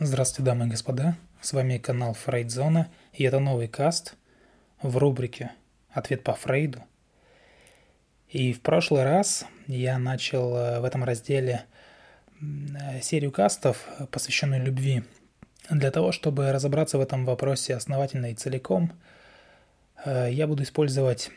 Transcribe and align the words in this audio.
Здравствуйте, 0.00 0.44
дамы 0.44 0.66
и 0.66 0.70
господа. 0.70 1.16
С 1.40 1.52
вами 1.52 1.76
канал 1.78 2.14
Фрейдзона, 2.14 2.88
и 3.12 3.24
это 3.24 3.40
новый 3.40 3.66
каст 3.66 4.14
в 4.80 4.96
рубрике 4.96 5.50
«Ответ 5.90 6.22
по 6.22 6.34
Фрейду». 6.34 6.84
И 8.28 8.52
в 8.52 8.60
прошлый 8.60 9.02
раз 9.02 9.44
я 9.66 9.98
начал 9.98 10.54
э, 10.54 10.78
в 10.78 10.84
этом 10.84 11.02
разделе 11.02 11.64
э, 12.40 13.00
серию 13.00 13.32
кастов, 13.32 13.88
посвященную 14.12 14.64
любви. 14.64 15.02
Для 15.68 15.90
того, 15.90 16.12
чтобы 16.12 16.52
разобраться 16.52 16.96
в 16.96 17.00
этом 17.00 17.24
вопросе 17.24 17.74
основательно 17.74 18.30
и 18.30 18.36
целиком, 18.36 18.92
э, 20.04 20.28
я 20.30 20.46
буду 20.46 20.62
использовать 20.62 21.32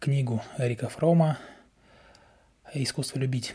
книгу 0.00 0.42
Эрика 0.58 0.90
Фрома 0.90 1.38
«Искусство 2.74 3.18
любить». 3.20 3.54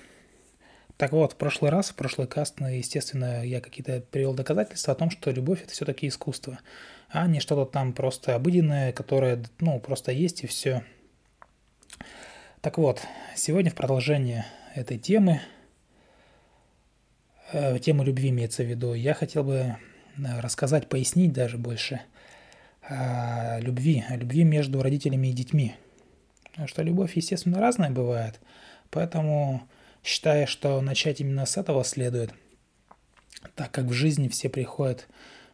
Так 1.00 1.14
вот, 1.14 1.32
в 1.32 1.36
прошлый 1.38 1.72
раз, 1.72 1.92
в 1.92 1.96
прошлый 1.96 2.28
каст, 2.28 2.60
ну, 2.60 2.68
естественно, 2.68 3.42
я 3.46 3.62
какие-то 3.62 4.02
привел 4.12 4.34
доказательства 4.34 4.92
о 4.92 4.98
том, 4.98 5.10
что 5.10 5.32
любовь– 5.32 5.62
это 5.64 5.72
все-таки 5.72 6.10
искусство, 6.10 6.60
а 7.08 7.26
не 7.26 7.40
что-то 7.40 7.72
там 7.72 7.94
просто 7.94 8.36
обыденное, 8.36 8.92
которое, 8.92 9.42
ну, 9.62 9.80
просто 9.80 10.12
есть 10.12 10.44
и 10.44 10.48
все. 10.48 10.84
Так 12.60 12.78
вот, 12.78 13.02
сегодня 13.34 13.72
в 13.72 13.76
продолжение 13.76 14.46
этой 14.76 14.98
темы, 14.98 15.40
э, 17.54 17.80
тему 17.80 18.04
любви 18.04 18.28
имеется 18.28 18.64
в 18.64 18.68
виду, 18.68 18.94
я 18.94 19.14
хотел 19.14 19.46
бы 19.46 19.54
э, 19.56 20.40
рассказать, 20.42 20.90
пояснить 20.90 21.32
даже 21.32 21.58
больше 21.58 22.02
о 22.82 23.58
любви, 23.62 24.04
о 24.10 24.18
любви 24.18 24.44
между 24.44 24.84
родителями 24.84 25.30
и 25.30 25.32
детьми. 25.32 25.78
Потому 26.44 26.68
что 26.68 26.84
любовь, 26.84 27.16
естественно, 27.16 27.62
разная 27.62 27.90
бывает, 27.90 28.42
поэтому 28.90 29.66
считая, 30.04 30.46
что 30.46 30.82
начать 30.82 31.22
именно 31.22 31.46
с 31.46 31.58
этого 31.58 31.84
следует, 31.84 32.34
так 33.56 33.72
как 33.72 33.86
в 33.86 33.94
жизни 33.94 34.28
все 34.28 34.50
приходят 34.50 35.08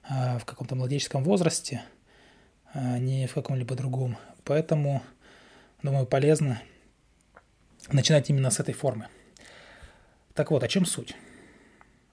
э, 0.10 0.38
в 0.40 0.46
каком-то 0.46 0.76
младенческом 0.76 1.24
возрасте, 1.24 1.84
а 2.74 2.98
не 3.00 3.28
в 3.28 3.34
каком-либо 3.34 3.76
другом. 3.76 4.18
Поэтому, 4.44 5.02
думаю, 5.82 6.06
полезно 6.06 6.62
начинать 7.92 8.30
именно 8.30 8.50
с 8.50 8.60
этой 8.60 8.74
формы. 8.74 9.08
Так 10.34 10.52
вот, 10.52 10.64
о 10.64 10.68
чем 10.68 10.86
суть? 10.86 11.16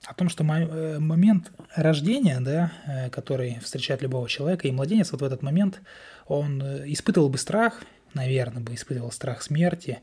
О 0.05 0.15
том, 0.15 0.29
что 0.29 0.45
э, 0.45 0.99
момент 0.99 1.53
рождения, 1.75 2.41
да, 2.41 2.73
э, 2.87 3.11
который 3.11 3.61
встречает 3.61 4.03
любого 4.03 4.29
человека, 4.29 4.67
и 4.67 4.73
младенец 4.73 5.13
вот 5.13 5.21
в 5.21 5.25
этот 5.25 5.43
момент, 5.43 5.81
он 6.27 6.63
э, 6.63 6.85
испытывал 6.87 7.29
бы 7.29 7.39
страх, 7.39 7.83
наверное, 8.15 8.63
бы 8.63 8.75
испытывал 8.75 9.13
страх 9.13 9.43
смерти, 9.43 10.01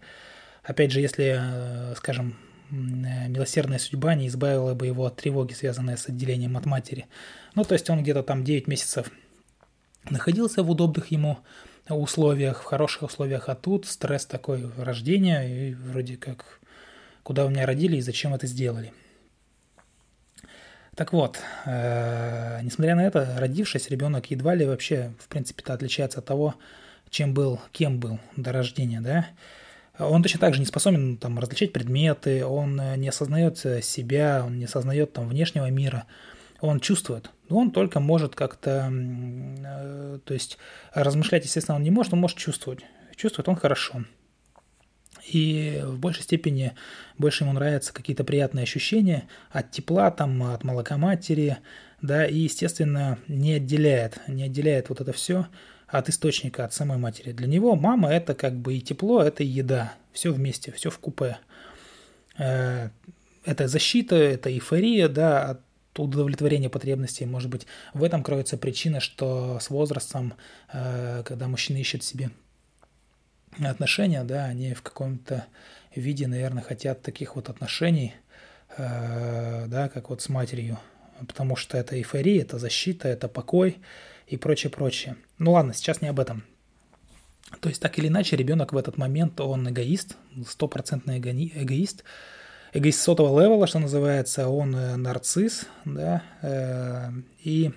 Опять 0.64 0.92
же, 0.92 1.00
если, 1.00 1.38
э, 1.40 1.96
скажем, 1.96 2.38
э, 2.72 3.28
милосердная 3.28 3.80
судьба 3.80 4.16
не 4.16 4.28
избавила 4.28 4.74
бы 4.74 4.88
его 4.88 5.06
от 5.06 5.16
тревоги, 5.16 5.54
связанной 5.54 5.98
с 5.98 6.08
отделением 6.08 6.58
от 6.58 6.66
матери. 6.66 7.08
Ну, 7.56 7.64
то 7.64 7.74
есть 7.74 7.90
он 7.90 8.02
где-то 8.02 8.24
там 8.24 8.44
9 8.44 8.68
месяцев 8.68 9.12
находился 10.10 10.64
в 10.64 10.70
удобных 10.70 11.12
ему 11.12 11.40
условиях, 11.90 12.62
в 12.62 12.66
хороших 12.66 13.04
условиях, 13.04 13.50
а 13.50 13.56
тут 13.56 13.86
стресс 13.86 14.26
такой 14.26 14.72
рождения, 14.78 15.70
и 15.70 15.74
вроде 15.74 16.18
как, 16.18 16.60
куда 17.24 17.46
вы 17.46 17.52
меня 17.52 17.66
родили 17.66 17.98
и 17.98 18.02
зачем 18.02 18.34
это 18.34 18.48
сделали. 18.48 18.94
Так 20.96 21.14
вот, 21.14 21.40
э, 21.66 22.60
несмотря 22.62 22.96
на 22.96 23.08
это, 23.08 23.38
родившись, 23.40 23.90
ребенок 23.90 24.30
едва 24.32 24.54
ли 24.54 24.66
вообще, 24.66 25.14
в 25.20 25.30
принципе-то, 25.30 25.74
отличается 25.74 26.20
от 26.20 26.26
того, 26.26 26.56
чем 27.10 27.34
был, 27.34 27.60
кем 27.72 28.00
был 28.00 28.20
до 28.36 28.52
рождения, 28.52 29.00
да, 29.00 29.28
он 30.00 30.24
точно 30.24 30.40
так 30.40 30.54
же 30.54 30.60
не 30.60 30.66
способен 30.66 31.18
там, 31.18 31.38
различать 31.40 31.74
предметы, 31.74 32.46
он 32.46 32.80
э, 32.80 32.96
не 32.96 33.10
осознает 33.10 33.58
себя, 33.58 34.44
он 34.46 34.58
не 34.58 34.66
осознает 34.66 35.14
там, 35.14 35.28
внешнего 35.28 35.70
мира, 35.70 36.06
он 36.62 36.80
чувствует. 36.80 37.30
Он 37.50 37.72
только 37.72 38.00
может 38.00 38.36
как-то, 38.36 38.92
э, 38.92 40.20
то 40.24 40.34
есть 40.34 40.58
размышлять, 40.94 41.44
естественно, 41.44 41.76
он 41.76 41.84
не 41.84 41.92
может, 41.92 42.14
он 42.14 42.20
может 42.20 42.38
чувствовать. 42.38 42.80
Чувствует 43.16 43.50
он 43.50 43.56
хорошо. 43.56 44.04
И 45.28 45.82
в 45.84 46.00
большей 46.00 46.24
степени 46.24 46.74
больше 47.18 47.44
ему 47.44 47.54
нравятся 47.54 47.94
какие-то 47.94 48.24
приятные 48.24 48.64
ощущения 48.64 49.28
от 49.52 49.72
тепла, 49.72 50.12
там, 50.12 50.42
от 50.44 50.64
молока 50.64 50.98
матери, 50.98 51.58
да, 52.02 52.26
и, 52.26 52.38
естественно, 52.38 53.20
не 53.28 53.54
отделяет, 53.54 54.20
не 54.28 54.44
отделяет 54.44 54.90
вот 54.90 55.02
это 55.02 55.12
все 55.12 55.48
от 55.92 56.10
источника, 56.10 56.66
от 56.66 56.74
самой 56.74 56.98
матери. 56.98 57.32
Для 57.32 57.48
него 57.48 57.76
мама– 57.76 58.10
это 58.14 58.36
как 58.36 58.56
бы 58.56 58.76
и 58.76 58.82
тепло, 58.82 59.22
это 59.24 59.44
и 59.44 59.48
еда. 59.48 59.94
Все 60.14 60.32
вместе, 60.32 60.72
все 60.72 60.90
в 60.90 61.00
купе. 61.00 61.38
Э, 62.38 62.90
это 63.44 63.68
защита, 63.68 64.16
это 64.16 64.52
эйфория, 64.52 65.08
да, 65.08 65.50
от 65.50 65.62
удовлетворения 65.98 66.70
потребностей. 66.70 67.26
Может 67.26 67.50
быть, 67.50 67.66
в 67.94 68.04
этом 68.04 68.24
кроется 68.24 68.58
причина, 68.58 69.00
что 69.00 69.60
с 69.60 69.70
возрастом, 69.70 70.34
э, 70.72 71.24
когда 71.26 71.48
мужчины 71.48 71.78
ищут 71.78 72.04
себе 72.04 72.30
отношения, 73.60 74.24
да, 74.24 74.46
они 74.46 74.74
в 74.74 74.82
каком-то 74.82 75.46
виде, 75.96 76.28
наверное, 76.28 76.64
хотят 76.64 77.02
таких 77.02 77.36
вот 77.36 77.50
отношений, 77.50 78.14
э, 78.78 79.66
да, 79.68 79.90
как 79.90 80.10
вот 80.10 80.22
с 80.22 80.30
матерью, 80.30 80.78
потому 81.28 81.56
что 81.56 81.78
это 81.78 81.98
эйфория, 81.98 82.42
это 82.42 82.60
защита, 82.60 83.08
это 83.08 83.28
покой, 83.28 83.78
и 84.30 84.38
прочее, 84.38 84.70
прочее. 84.70 85.16
Ну 85.40 85.54
ладно, 85.54 85.74
сейчас 85.74 86.02
не 86.02 86.08
об 86.08 86.20
этом. 86.20 86.44
То 87.62 87.70
есть 87.70 87.82
так 87.82 87.98
или 87.98 88.08
иначе 88.08 88.36
ребенок 88.36 88.74
в 88.74 88.78
этот 88.78 88.98
момент, 88.98 89.42
он 89.42 89.68
эгоист, 89.68 90.18
стопроцентный 90.48 91.18
эгоист, 91.18 92.04
эгоист 92.74 93.02
сотого 93.02 93.42
левела, 93.42 93.66
что 93.66 93.80
называется, 93.80 94.48
он 94.48 94.76
э, 94.76 94.96
нарцисс, 94.98 95.66
да, 95.84 96.22
э, 96.44 97.10
и 97.44 97.72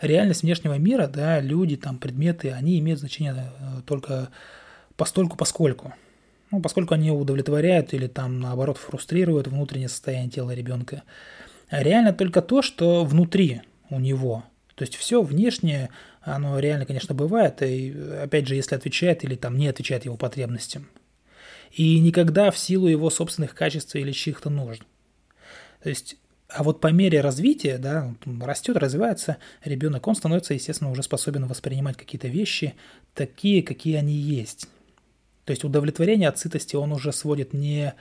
реальность 0.00 0.42
внешнего 0.44 0.78
мира, 0.78 1.08
да, 1.08 1.40
люди, 1.40 1.76
там, 1.76 1.98
предметы, 1.98 2.52
они 2.52 2.78
имеют 2.78 3.00
значение 3.00 3.34
э, 3.34 3.82
только 3.84 4.28
постольку 4.96 5.36
поскольку. 5.36 5.92
Ну, 6.52 6.62
поскольку 6.62 6.94
они 6.94 7.10
удовлетворяют 7.10 7.92
или 7.94 8.06
там, 8.06 8.38
наоборот, 8.38 8.78
фрустрируют 8.78 9.48
внутреннее 9.48 9.88
состояние 9.88 10.30
тела 10.30 10.52
ребенка. 10.52 11.02
Реально 11.68 12.12
только 12.12 12.42
то, 12.42 12.62
что 12.62 13.04
внутри 13.04 13.62
у 13.90 13.98
него– 13.98 14.44
то 14.78 14.84
есть 14.84 14.94
все 14.94 15.22
внешнее, 15.22 15.90
оно 16.22 16.60
реально, 16.60 16.86
конечно, 16.86 17.14
бывает, 17.14 17.60
и 17.62 17.90
опять 18.22 18.46
же, 18.46 18.54
если 18.54 18.76
отвечает 18.76 19.24
или 19.24 19.34
там 19.34 19.58
не 19.58 19.66
отвечает 19.66 20.04
его 20.04 20.16
потребностям. 20.16 20.88
И 21.72 21.98
никогда 21.98 22.52
в 22.52 22.58
силу 22.58 22.86
его 22.86 23.10
собственных 23.10 23.56
качеств 23.56 23.96
или 23.96 24.12
чьих-то 24.12 24.50
нужд. 24.50 24.82
То 25.82 25.88
есть, 25.88 26.16
а 26.48 26.62
вот 26.62 26.80
по 26.80 26.92
мере 26.92 27.20
развития, 27.20 27.76
да, 27.78 28.14
растет, 28.40 28.76
развивается 28.76 29.38
ребенок, 29.64 30.06
он 30.06 30.14
становится, 30.14 30.54
естественно, 30.54 30.92
уже 30.92 31.02
способен 31.02 31.46
воспринимать 31.46 31.96
какие-то 31.96 32.28
вещи 32.28 32.74
такие, 33.14 33.64
какие 33.64 33.96
они 33.96 34.14
есть. 34.14 34.68
То 35.44 35.50
есть 35.50 35.64
удовлетворение 35.64 36.28
от 36.28 36.38
сытости 36.38 36.76
он 36.76 36.92
уже 36.92 37.12
сводит 37.12 37.52
не 37.52 37.94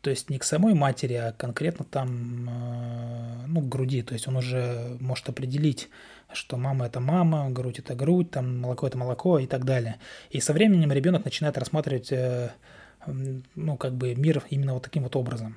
то 0.00 0.10
есть 0.10 0.30
не 0.30 0.38
к 0.38 0.44
самой 0.44 0.74
матери, 0.74 1.14
а 1.14 1.32
конкретно 1.32 1.84
там, 1.84 2.48
э, 2.48 3.46
ну, 3.46 3.60
к 3.60 3.68
груди. 3.68 4.02
То 4.02 4.14
есть 4.14 4.26
он 4.28 4.36
уже 4.36 4.96
может 5.00 5.28
определить, 5.28 5.88
что 6.32 6.56
мама– 6.56 6.86
это 6.86 7.00
мама, 7.00 7.50
грудь– 7.50 7.78
это 7.80 7.94
грудь, 7.94 8.30
там 8.30 8.58
молоко– 8.58 8.86
это 8.88 8.96
молоко 8.96 9.38
и 9.38 9.46
так 9.46 9.64
далее. 9.64 9.98
И 10.30 10.40
со 10.40 10.52
временем 10.52 10.92
ребенок 10.92 11.24
начинает 11.24 11.58
рассматривать, 11.58 12.12
э, 12.12 12.50
ну, 13.54 13.76
как 13.76 13.94
бы 13.94 14.14
мир 14.14 14.42
именно 14.48 14.74
вот 14.74 14.82
таким 14.82 15.02
вот 15.02 15.16
образом. 15.16 15.56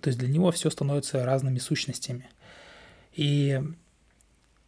То 0.00 0.08
есть 0.08 0.18
для 0.18 0.28
него 0.28 0.50
все 0.50 0.70
становится 0.70 1.24
разными 1.24 1.58
сущностями. 1.58 2.28
И 3.14 3.60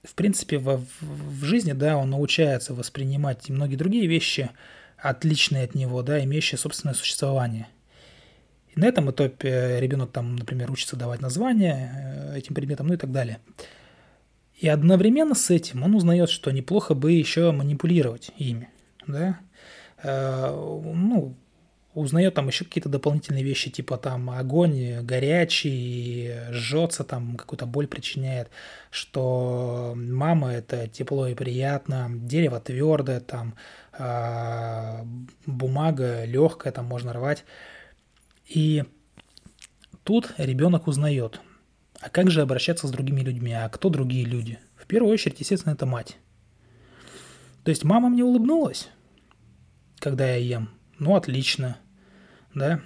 в 0.05 0.15
принципе, 0.15 0.59
в, 0.59 0.85
в 1.01 1.45
жизни, 1.45 1.73
да, 1.73 1.97
он 1.97 2.11
научается 2.11 2.75
воспринимать 2.75 3.49
и 3.49 3.53
многие 3.53 3.77
другие 3.77 4.07
вещи, 4.07 4.51
отличные 4.99 5.65
от 5.65 5.75
него, 5.75 6.03
да, 6.03 6.23
имеющие 6.23 6.59
собственное 6.59 6.95
существование. 6.95 7.69
И 8.75 8.81
на 8.81 8.87
этом 8.87 9.11
этапе 9.11 9.79
ребенок 9.81 10.11
там, 10.13 10.37
например, 10.37 10.71
учится 10.71 10.97
давать 10.97 11.21
названия 11.21 12.33
э, 12.33 12.39
этим 12.39 12.55
предметам, 12.55 12.89
ну 12.89 12.95
и 12.95 12.97
так 12.97 13.13
далее. 13.13 13.39
И 14.57 14.69
одновременно 14.69 15.35
с 15.35 15.51
этим 15.51 15.83
он 15.83 15.95
узнает, 15.95 16.31
что 16.31 16.51
неплохо 16.51 16.95
бы 16.95 17.13
еще 17.13 17.53
манипулировать 17.53 18.31
ими, 18.37 18.69
да, 19.07 19.39
э, 20.03 20.51
ну, 20.51 21.35
узнает 21.95 22.35
там 22.35 22.49
еще 22.49 22.65
какие-то 22.65 22.89
дополнительные 22.89 23.45
вещи, 23.45 23.71
типа 23.71 23.97
там 23.97 24.31
огонь 24.31 25.01
горячий, 25.03 26.33
жжется, 26.51 27.05
там 27.05 27.37
какую-то 27.37 27.67
боль 27.67 27.87
причиняет, 27.87 28.49
что 28.91 29.95
мама 29.97 30.53
это 30.53 30.89
тепло 30.89 31.29
и 31.29 31.35
приятно, 31.35 32.11
дерево 32.11 32.61
твердое, 32.61 33.21
там 33.21 33.55
э, 33.97 35.05
бумага 35.47 36.25
легкая, 36.25 36.73
там 36.73 36.87
можно 36.87 37.13
рвать. 37.13 37.45
И 38.47 38.85
тут 40.05 40.33
ребенок 40.37 40.87
узнает, 40.87 41.41
а 42.01 42.11
как 42.11 42.31
же 42.31 42.43
обращаться 42.43 42.87
с 42.87 42.91
другими 42.91 43.21
людьми, 43.21 43.53
а 43.53 43.69
кто 43.69 43.89
другие 43.89 44.25
люди? 44.25 44.59
В 44.77 44.87
первую 44.87 45.13
очередь, 45.13 45.41
естественно, 45.41 45.73
это 45.73 45.87
мать. 45.87 46.19
То 47.65 47.71
есть 47.71 47.85
мама 47.85 48.11
мне 48.11 48.23
улыбнулась, 48.23 48.91
когда 49.99 50.27
я 50.29 50.37
ем. 50.37 50.71
Ну, 50.99 51.17
отлично, 51.17 51.79
да. 52.55 52.81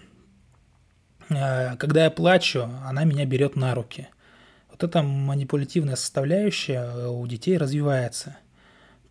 Э, 1.28 1.76
когда 1.76 2.04
я 2.04 2.10
плачу, 2.10 2.68
она 2.86 3.04
меня 3.04 3.26
берет 3.26 3.56
на 3.56 3.74
руки. 3.74 4.08
Вот 4.70 4.84
эта 4.84 5.02
манипулятивная 5.02 5.96
составляющая 5.96 7.08
у 7.08 7.26
детей 7.26 7.58
развивается. 7.58 8.36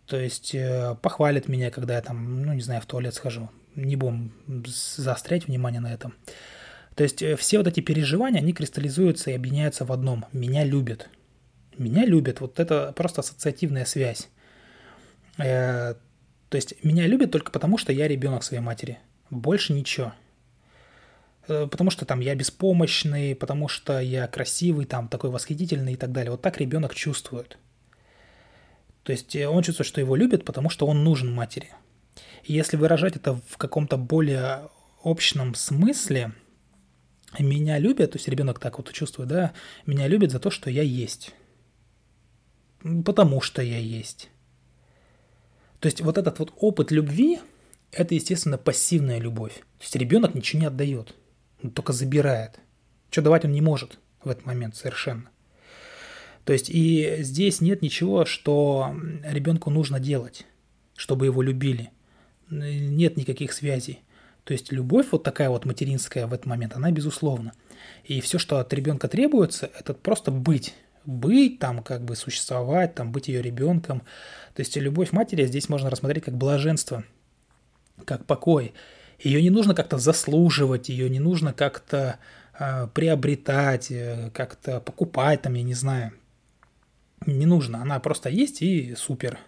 То 0.06 0.16
есть 0.16 0.54
э, 0.54 0.96
похвалит 1.02 1.48
меня, 1.48 1.70
когда 1.70 1.96
я 1.96 2.00
там, 2.00 2.42
ну 2.42 2.54
не 2.54 2.62
знаю, 2.62 2.80
в 2.80 2.86
туалет 2.86 3.14
схожу. 3.14 3.50
Не 3.78 3.94
будем 3.96 4.32
заострять 4.66 5.46
внимание 5.46 5.80
на 5.80 5.92
этом. 5.92 6.14
То 6.96 7.04
есть 7.04 7.22
э, 7.22 7.36
все 7.36 7.58
вот 7.58 7.68
эти 7.68 7.80
переживания, 7.80 8.40
они 8.40 8.52
кристаллизуются 8.52 9.30
и 9.30 9.34
объединяются 9.34 9.84
в 9.84 9.92
одном. 9.92 10.24
Меня 10.32 10.64
любят. 10.64 11.08
Меня 11.76 12.04
любят. 12.04 12.40
Вот 12.40 12.58
это 12.58 12.92
просто 12.96 13.20
ассоциативная 13.20 13.84
связь. 13.84 14.28
Э, 15.38 15.94
то 16.48 16.56
есть 16.56 16.82
меня 16.82 17.06
любят 17.06 17.30
только 17.30 17.52
потому, 17.52 17.78
что 17.78 17.92
я 17.92 18.08
ребенок 18.08 18.42
своей 18.42 18.62
матери. 18.62 18.98
Больше 19.30 19.72
ничего. 19.72 20.12
Э, 21.46 21.68
потому 21.70 21.90
что 21.90 22.04
там 22.04 22.18
я 22.18 22.34
беспомощный, 22.34 23.36
потому 23.36 23.68
что 23.68 24.00
я 24.00 24.26
красивый, 24.26 24.86
там 24.86 25.06
такой 25.08 25.30
восхитительный 25.30 25.92
и 25.92 25.96
так 25.96 26.10
далее. 26.10 26.32
Вот 26.32 26.42
так 26.42 26.58
ребенок 26.58 26.94
чувствует. 26.94 27.58
То 29.04 29.12
есть 29.12 29.36
э, 29.36 29.46
он 29.46 29.62
чувствует, 29.62 29.86
что 29.86 30.00
его 30.00 30.16
любят, 30.16 30.44
потому 30.44 30.68
что 30.68 30.86
он 30.86 31.04
нужен 31.04 31.32
матери. 31.32 31.70
Если 32.44 32.76
выражать 32.76 33.16
это 33.16 33.40
в 33.46 33.56
каком-то 33.56 33.96
более 33.96 34.70
общном 35.02 35.54
смысле, 35.54 36.32
меня 37.38 37.78
любят, 37.78 38.12
то 38.12 38.16
есть 38.18 38.28
ребенок 38.28 38.58
так 38.58 38.78
вот 38.78 38.92
чувствует, 38.92 39.28
да, 39.28 39.52
меня 39.86 40.06
любят 40.08 40.30
за 40.30 40.40
то, 40.40 40.50
что 40.50 40.70
я 40.70 40.82
есть. 40.82 41.34
Потому 43.04 43.40
что 43.40 43.62
я 43.62 43.78
есть. 43.78 44.30
То 45.80 45.86
есть 45.86 46.00
вот 46.00 46.18
этот 46.18 46.38
вот 46.38 46.52
опыт 46.56 46.90
любви, 46.90 47.40
это, 47.92 48.14
естественно, 48.14 48.58
пассивная 48.58 49.18
любовь. 49.18 49.54
То 49.78 49.82
есть 49.82 49.96
ребенок 49.96 50.34
ничего 50.34 50.60
не 50.60 50.66
отдает, 50.66 51.14
он 51.62 51.70
только 51.70 51.92
забирает. 51.92 52.58
Что 53.10 53.22
давать 53.22 53.44
он 53.44 53.52
не 53.52 53.60
может 53.60 53.98
в 54.22 54.28
этот 54.28 54.46
момент 54.46 54.76
совершенно. 54.76 55.30
То 56.44 56.52
есть 56.52 56.70
и 56.70 57.16
здесь 57.20 57.60
нет 57.60 57.82
ничего, 57.82 58.24
что 58.24 58.94
ребенку 59.22 59.70
нужно 59.70 60.00
делать, 60.00 60.46
чтобы 60.96 61.26
его 61.26 61.42
любили. 61.42 61.90
Нет 62.50 63.16
никаких 63.16 63.52
связей. 63.52 64.00
То 64.44 64.52
есть 64.52 64.72
любовь 64.72 65.08
вот 65.10 65.22
такая 65.22 65.50
вот 65.50 65.66
материнская 65.66 66.26
в 66.26 66.32
этот 66.32 66.46
момент, 66.46 66.74
она 66.74 66.90
безусловна. 66.90 67.52
И 68.04 68.20
все, 68.20 68.38
что 68.38 68.58
от 68.58 68.72
ребенка 68.72 69.08
требуется, 69.08 69.70
это 69.78 69.92
просто 69.92 70.30
быть 70.30 70.74
быть, 71.08 71.58
там 71.58 71.82
как 71.82 72.04
бы 72.04 72.14
существовать, 72.16 72.94
там 72.94 73.12
быть 73.12 73.28
ее 73.28 73.40
ребенком. 73.40 74.00
То 74.54 74.60
есть 74.60 74.76
любовь 74.76 75.10
матери 75.12 75.46
здесь 75.46 75.68
можно 75.68 75.88
рассмотреть 75.88 76.24
как 76.24 76.36
блаженство, 76.36 77.02
как 78.04 78.26
покой. 78.26 78.74
Ее 79.18 79.42
не 79.42 79.50
нужно 79.50 79.74
как-то 79.74 79.96
заслуживать, 79.96 80.90
ее 80.90 81.08
не 81.08 81.18
нужно 81.18 81.54
как-то 81.54 82.18
э, 82.58 82.88
приобретать, 82.92 83.90
э, 83.90 84.30
как-то 84.34 84.80
покупать, 84.80 85.42
там, 85.42 85.54
я 85.54 85.62
не 85.62 85.74
знаю. 85.74 86.12
Не 87.26 87.46
нужно, 87.46 87.80
она 87.80 87.98
просто 88.00 88.28
есть 88.28 88.60
и 88.62 88.94
супер. 88.94 89.38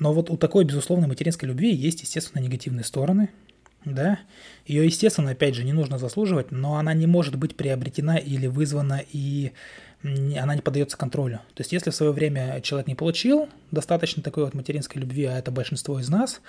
Но 0.00 0.12
вот 0.12 0.30
у 0.30 0.36
такой 0.36 0.64
безусловной 0.64 1.06
материнской 1.06 1.48
любви 1.48 1.72
есть, 1.72 2.00
естественно, 2.00 2.42
негативные 2.42 2.84
стороны, 2.84 3.28
да. 3.84 4.18
Ее, 4.66 4.84
естественно, 4.84 5.30
опять 5.30 5.54
же, 5.54 5.62
не 5.62 5.72
нужно 5.72 5.98
заслуживать, 5.98 6.50
но 6.50 6.76
она 6.76 6.92
не 6.92 7.06
может 7.06 7.36
быть 7.36 7.56
приобретена 7.56 8.16
или 8.16 8.46
вызвана 8.46 9.02
и 9.12 9.52
она 10.02 10.54
не 10.54 10.62
поддается 10.62 10.96
контролю. 10.96 11.40
То 11.54 11.60
есть 11.60 11.72
если 11.72 11.90
в 11.90 11.94
свое 11.94 12.12
время 12.12 12.60
человек 12.62 12.88
не 12.88 12.94
получил 12.94 13.48
достаточно 13.70 14.22
такой 14.22 14.44
вот 14.44 14.54
материнской 14.54 15.00
любви, 15.00 15.26
а 15.26 15.38
это 15.38 15.50
большинство 15.50 16.00
из 16.00 16.08
нас, 16.08 16.40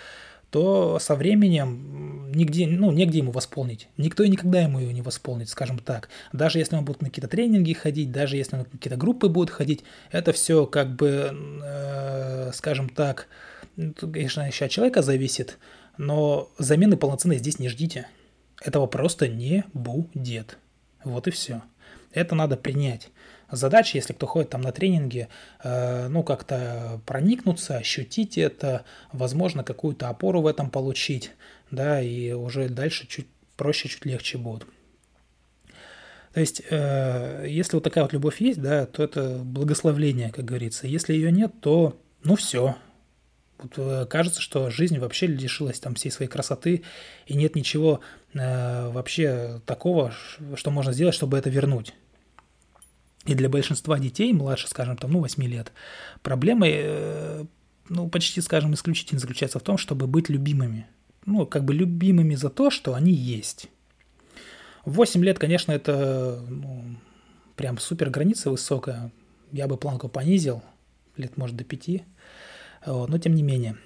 то 0.51 0.99
со 0.99 1.15
временем 1.15 2.29
нигде, 2.33 2.67
ну, 2.67 2.91
негде 2.91 3.19
ему 3.19 3.31
восполнить. 3.31 3.87
Никто 3.97 4.23
и 4.23 4.29
никогда 4.29 4.61
ему 4.61 4.79
ее 4.79 4.93
не 4.93 5.01
восполнит, 5.01 5.49
скажем 5.49 5.79
так. 5.79 6.09
Даже 6.33 6.59
если 6.59 6.75
он 6.75 6.83
будет 6.83 7.01
на 7.01 7.07
какие-то 7.07 7.29
тренинги 7.29 7.73
ходить, 7.73 8.11
даже 8.11 8.35
если 8.35 8.57
он 8.57 8.59
на 8.59 8.65
какие-то 8.65 8.97
группы 8.97 9.29
будет 9.29 9.49
ходить, 9.49 9.83
это 10.11 10.33
все 10.33 10.65
как 10.65 10.95
бы, 10.95 11.31
э, 11.63 12.51
скажем 12.53 12.89
так, 12.89 13.27
тут, 13.77 14.13
конечно, 14.13 14.45
еще 14.45 14.65
от 14.65 14.71
человека 14.71 15.01
зависит, 15.01 15.57
но 15.97 16.51
замены 16.57 16.97
полноценной 16.97 17.37
здесь 17.37 17.57
не 17.57 17.69
ждите. 17.69 18.07
Этого 18.61 18.87
просто 18.87 19.29
не 19.29 19.63
будет. 19.73 20.57
Вот 21.03 21.27
и 21.27 21.31
все. 21.31 21.63
Это 22.11 22.35
надо 22.35 22.57
принять 22.57 23.09
задача, 23.51 23.97
если 23.97 24.13
кто 24.13 24.27
ходит 24.27 24.49
там 24.49 24.61
на 24.61 24.71
тренинги, 24.71 25.27
э, 25.63 26.07
ну, 26.07 26.23
как-то 26.23 27.01
проникнуться, 27.05 27.77
ощутить 27.77 28.37
это, 28.37 28.83
возможно, 29.11 29.63
какую-то 29.63 30.09
опору 30.09 30.41
в 30.41 30.47
этом 30.47 30.69
получить, 30.69 31.31
да, 31.69 32.01
и 32.01 32.31
уже 32.31 32.69
дальше 32.69 33.07
чуть 33.07 33.27
проще, 33.57 33.89
чуть 33.89 34.05
легче 34.05 34.37
будет. 34.37 34.65
То 36.33 36.39
есть, 36.39 36.61
э, 36.69 37.45
если 37.47 37.75
вот 37.75 37.83
такая 37.83 38.05
вот 38.05 38.13
любовь 38.13 38.39
есть, 38.39 38.61
да, 38.61 38.85
то 38.85 39.03
это 39.03 39.39
благословление, 39.43 40.31
как 40.31 40.45
говорится. 40.45 40.87
Если 40.87 41.13
ее 41.13 41.31
нет, 41.31 41.51
то, 41.59 41.99
ну, 42.23 42.35
все. 42.35 42.75
Вот, 43.57 43.73
э, 43.77 44.05
кажется, 44.05 44.41
что 44.41 44.69
жизнь 44.69 44.97
вообще 44.97 45.27
лишилась 45.27 45.79
там 45.79 45.95
всей 45.95 46.09
своей 46.09 46.31
красоты, 46.31 46.83
и 47.27 47.35
нет 47.35 47.55
ничего 47.55 47.99
вообще 48.33 49.59
такого, 49.65 50.13
что 50.55 50.71
можно 50.71 50.93
сделать, 50.93 51.13
чтобы 51.13 51.37
это 51.37 51.49
вернуть. 51.49 51.93
И 53.25 53.35
для 53.35 53.49
большинства 53.49 53.99
детей, 53.99 54.33
младше, 54.33 54.67
скажем, 54.67 54.97
там, 54.97 55.11
ну, 55.11 55.19
8 55.19 55.43
лет, 55.43 55.71
проблема, 56.23 56.67
э, 56.67 57.45
ну, 57.87 58.09
почти, 58.09 58.41
скажем, 58.41 58.73
исключительно 58.73 59.19
заключается 59.19 59.59
в 59.59 59.63
том, 59.63 59.77
чтобы 59.77 60.07
быть 60.07 60.29
любимыми. 60.29 60.87
Ну, 61.25 61.45
как 61.45 61.63
бы 61.63 61.73
любимыми 61.73 62.33
за 62.33 62.49
то, 62.49 62.71
что 62.71 62.95
они 62.95 63.11
есть. 63.11 63.69
В 64.85 64.93
8 64.93 65.23
лет, 65.23 65.37
конечно, 65.37 65.71
это 65.71 66.43
ну, 66.49 66.83
прям 67.55 67.77
супер 67.77 68.09
граница 68.09 68.49
высокая. 68.49 69.11
Я 69.51 69.67
бы 69.67 69.77
планку 69.77 70.09
понизил, 70.09 70.63
лет, 71.15 71.37
может, 71.37 71.55
до 71.55 71.63
5. 71.63 72.03
Вот, 72.87 73.09
но 73.09 73.17
тем 73.19 73.35
не 73.35 73.43
менее. 73.43 73.77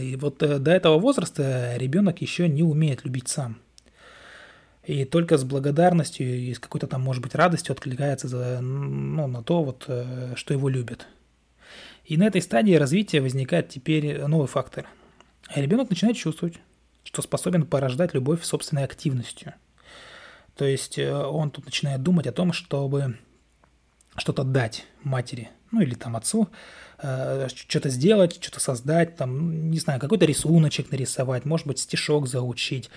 И 0.00 0.16
вот 0.16 0.42
э, 0.42 0.58
до 0.58 0.70
этого 0.70 0.98
возраста 0.98 1.74
ребенок 1.76 2.20
еще 2.20 2.48
не 2.48 2.62
умеет 2.62 3.04
любить 3.04 3.28
сам. 3.28 3.58
И 4.86 5.04
только 5.04 5.36
с 5.36 5.42
благодарностью 5.42 6.26
и 6.26 6.54
с 6.54 6.60
какой-то 6.60 6.86
там, 6.86 7.02
может 7.02 7.20
быть, 7.20 7.34
радостью 7.34 7.72
откликается 7.72 8.28
за, 8.28 8.60
ну, 8.60 9.26
на 9.26 9.42
то, 9.42 9.64
вот, 9.64 9.84
э, 9.88 10.34
что 10.36 10.54
его 10.54 10.68
любят. 10.68 11.08
И 12.04 12.16
на 12.16 12.24
этой 12.24 12.40
стадии 12.40 12.74
развития 12.74 13.20
возникает 13.20 13.68
теперь 13.68 14.22
новый 14.26 14.46
фактор. 14.46 14.86
Ребенок 15.52 15.90
начинает 15.90 16.16
чувствовать, 16.16 16.54
что 17.02 17.20
способен 17.20 17.66
порождать 17.66 18.14
любовь 18.14 18.44
собственной 18.44 18.84
активностью. 18.84 19.54
То 20.56 20.64
есть 20.64 21.00
э, 21.00 21.12
он 21.12 21.50
тут 21.50 21.64
начинает 21.64 22.04
думать 22.04 22.28
о 22.28 22.32
том, 22.32 22.52
чтобы 22.52 23.18
что-то 24.16 24.44
дать 24.44 24.86
матери, 25.02 25.50
ну 25.72 25.80
или 25.80 25.94
там 25.94 26.14
отцу, 26.14 26.48
э, 27.02 27.48
что-то 27.52 27.88
сделать, 27.88 28.40
что-то 28.40 28.60
создать, 28.60 29.16
там, 29.16 29.68
не 29.68 29.80
знаю, 29.80 29.98
какой-то 29.98 30.26
рисуночек 30.26 30.92
нарисовать, 30.92 31.44
может 31.44 31.66
быть, 31.66 31.80
стишок 31.80 32.28
заучить, 32.28 32.88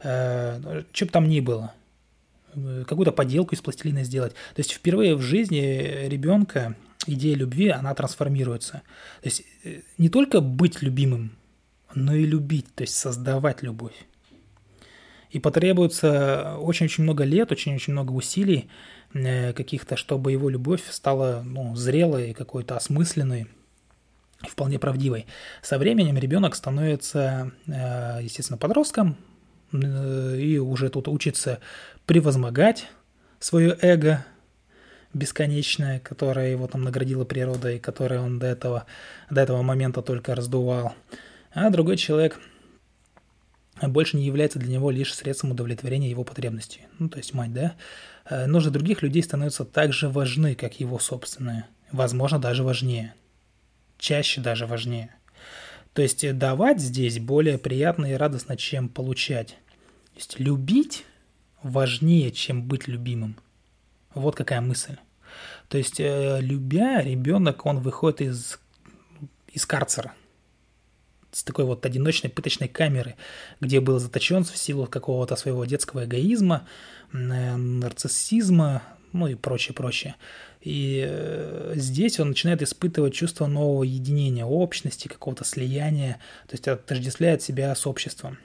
э, 0.00 0.82
что 0.92 1.06
бы 1.06 1.12
там 1.12 1.28
ни 1.28 1.40
было, 1.40 1.74
какую-то 2.86 3.12
поделку 3.12 3.54
из 3.54 3.60
пластилина 3.60 4.04
сделать. 4.04 4.32
То 4.54 4.60
есть 4.60 4.72
впервые 4.72 5.14
в 5.14 5.22
жизни 5.22 6.06
ребенка 6.08 6.76
идея 7.06 7.36
любви, 7.36 7.68
она 7.68 7.94
трансформируется. 7.94 8.82
То 9.22 9.26
есть 9.26 9.42
э, 9.64 9.80
не 9.98 10.08
только 10.08 10.40
быть 10.40 10.82
любимым, 10.82 11.36
но 11.94 12.14
и 12.14 12.24
любить, 12.24 12.66
то 12.74 12.82
есть 12.82 12.94
создавать 12.94 13.62
любовь. 13.62 13.94
И 15.30 15.38
потребуется 15.38 16.56
очень-очень 16.58 17.04
много 17.04 17.24
лет, 17.24 17.52
очень-очень 17.52 17.92
много 17.92 18.12
усилий 18.12 18.68
э, 19.12 19.52
каких-то, 19.52 19.96
чтобы 19.96 20.32
его 20.32 20.48
любовь 20.48 20.82
стала 20.90 21.42
ну, 21.44 21.74
зрелой, 21.76 22.32
какой-то 22.32 22.76
осмысленной, 22.76 23.46
вполне 24.40 24.78
правдивой. 24.78 25.26
Со 25.62 25.78
временем 25.78 26.16
ребенок 26.16 26.54
становится, 26.54 27.52
э, 27.66 28.20
естественно, 28.22 28.58
подростком, 28.58 29.16
и 29.72 30.58
уже 30.58 30.88
тут 30.88 31.08
учится 31.08 31.60
превозмогать 32.06 32.88
свое 33.40 33.76
эго 33.80 34.24
бесконечное, 35.12 35.98
которое 36.00 36.50
его 36.50 36.66
там 36.66 36.82
наградила 36.82 37.24
природа 37.24 37.72
и 37.72 37.78
которое 37.78 38.20
он 38.20 38.38
до 38.38 38.46
этого, 38.46 38.86
до 39.30 39.40
этого 39.40 39.62
момента 39.62 40.02
только 40.02 40.34
раздувал. 40.34 40.94
А 41.52 41.70
другой 41.70 41.96
человек 41.96 42.38
больше 43.82 44.16
не 44.16 44.24
является 44.24 44.58
для 44.58 44.72
него 44.72 44.90
лишь 44.90 45.14
средством 45.14 45.52
удовлетворения 45.52 46.10
его 46.10 46.24
потребностей. 46.24 46.82
Ну, 46.98 47.08
то 47.08 47.18
есть 47.18 47.34
мать, 47.34 47.52
да? 47.52 47.74
Э, 48.28 48.46
нужды 48.46 48.70
других 48.70 49.02
людей 49.02 49.22
становятся 49.22 49.64
так 49.64 49.92
же 49.92 50.08
важны, 50.08 50.54
как 50.54 50.80
его 50.80 50.98
собственные. 50.98 51.66
Возможно, 51.92 52.38
даже 52.38 52.62
важнее. 52.62 53.14
Чаще 53.98 54.40
даже 54.40 54.66
важнее. 54.66 55.14
То 55.96 56.02
есть 56.02 56.36
давать 56.36 56.78
здесь 56.78 57.18
более 57.18 57.56
приятно 57.56 58.04
и 58.04 58.12
радостно, 58.12 58.58
чем 58.58 58.90
получать. 58.90 59.56
То 60.12 60.16
есть 60.16 60.38
любить 60.38 61.06
важнее, 61.62 62.32
чем 62.32 62.64
быть 62.64 62.86
любимым. 62.86 63.38
Вот 64.12 64.36
какая 64.36 64.60
мысль. 64.60 64.96
То 65.68 65.78
есть, 65.78 65.98
э, 65.98 66.40
любя, 66.42 67.00
ребенок, 67.00 67.64
он 67.64 67.78
выходит 67.78 68.20
из, 68.20 68.58
из 69.48 69.64
карцера 69.64 70.12
с 71.32 71.42
такой 71.42 71.64
вот 71.64 71.86
одиночной 71.86 72.28
пыточной 72.28 72.68
камеры, 72.68 73.16
где 73.62 73.80
был 73.80 73.98
заточен 73.98 74.44
в 74.44 74.54
силу 74.54 74.86
какого-то 74.86 75.34
своего 75.36 75.64
детского 75.64 76.04
эгоизма, 76.04 76.68
нарциссизма, 77.12 78.82
ну 79.12 79.26
и 79.26 79.34
прочее, 79.34 79.74
прочее. 79.74 80.16
И 80.60 81.04
э, 81.08 81.72
здесь 81.76 82.18
он 82.18 82.28
начинает 82.28 82.62
испытывать 82.62 83.14
чувство 83.14 83.46
нового 83.46 83.84
единения, 83.84 84.44
общности, 84.44 85.08
какого-то 85.08 85.44
слияния, 85.44 86.18
то 86.48 86.54
есть 86.54 86.66
отождествляет 86.66 87.42
себя 87.42 87.74
с 87.74 87.86
обществом. 87.86 88.38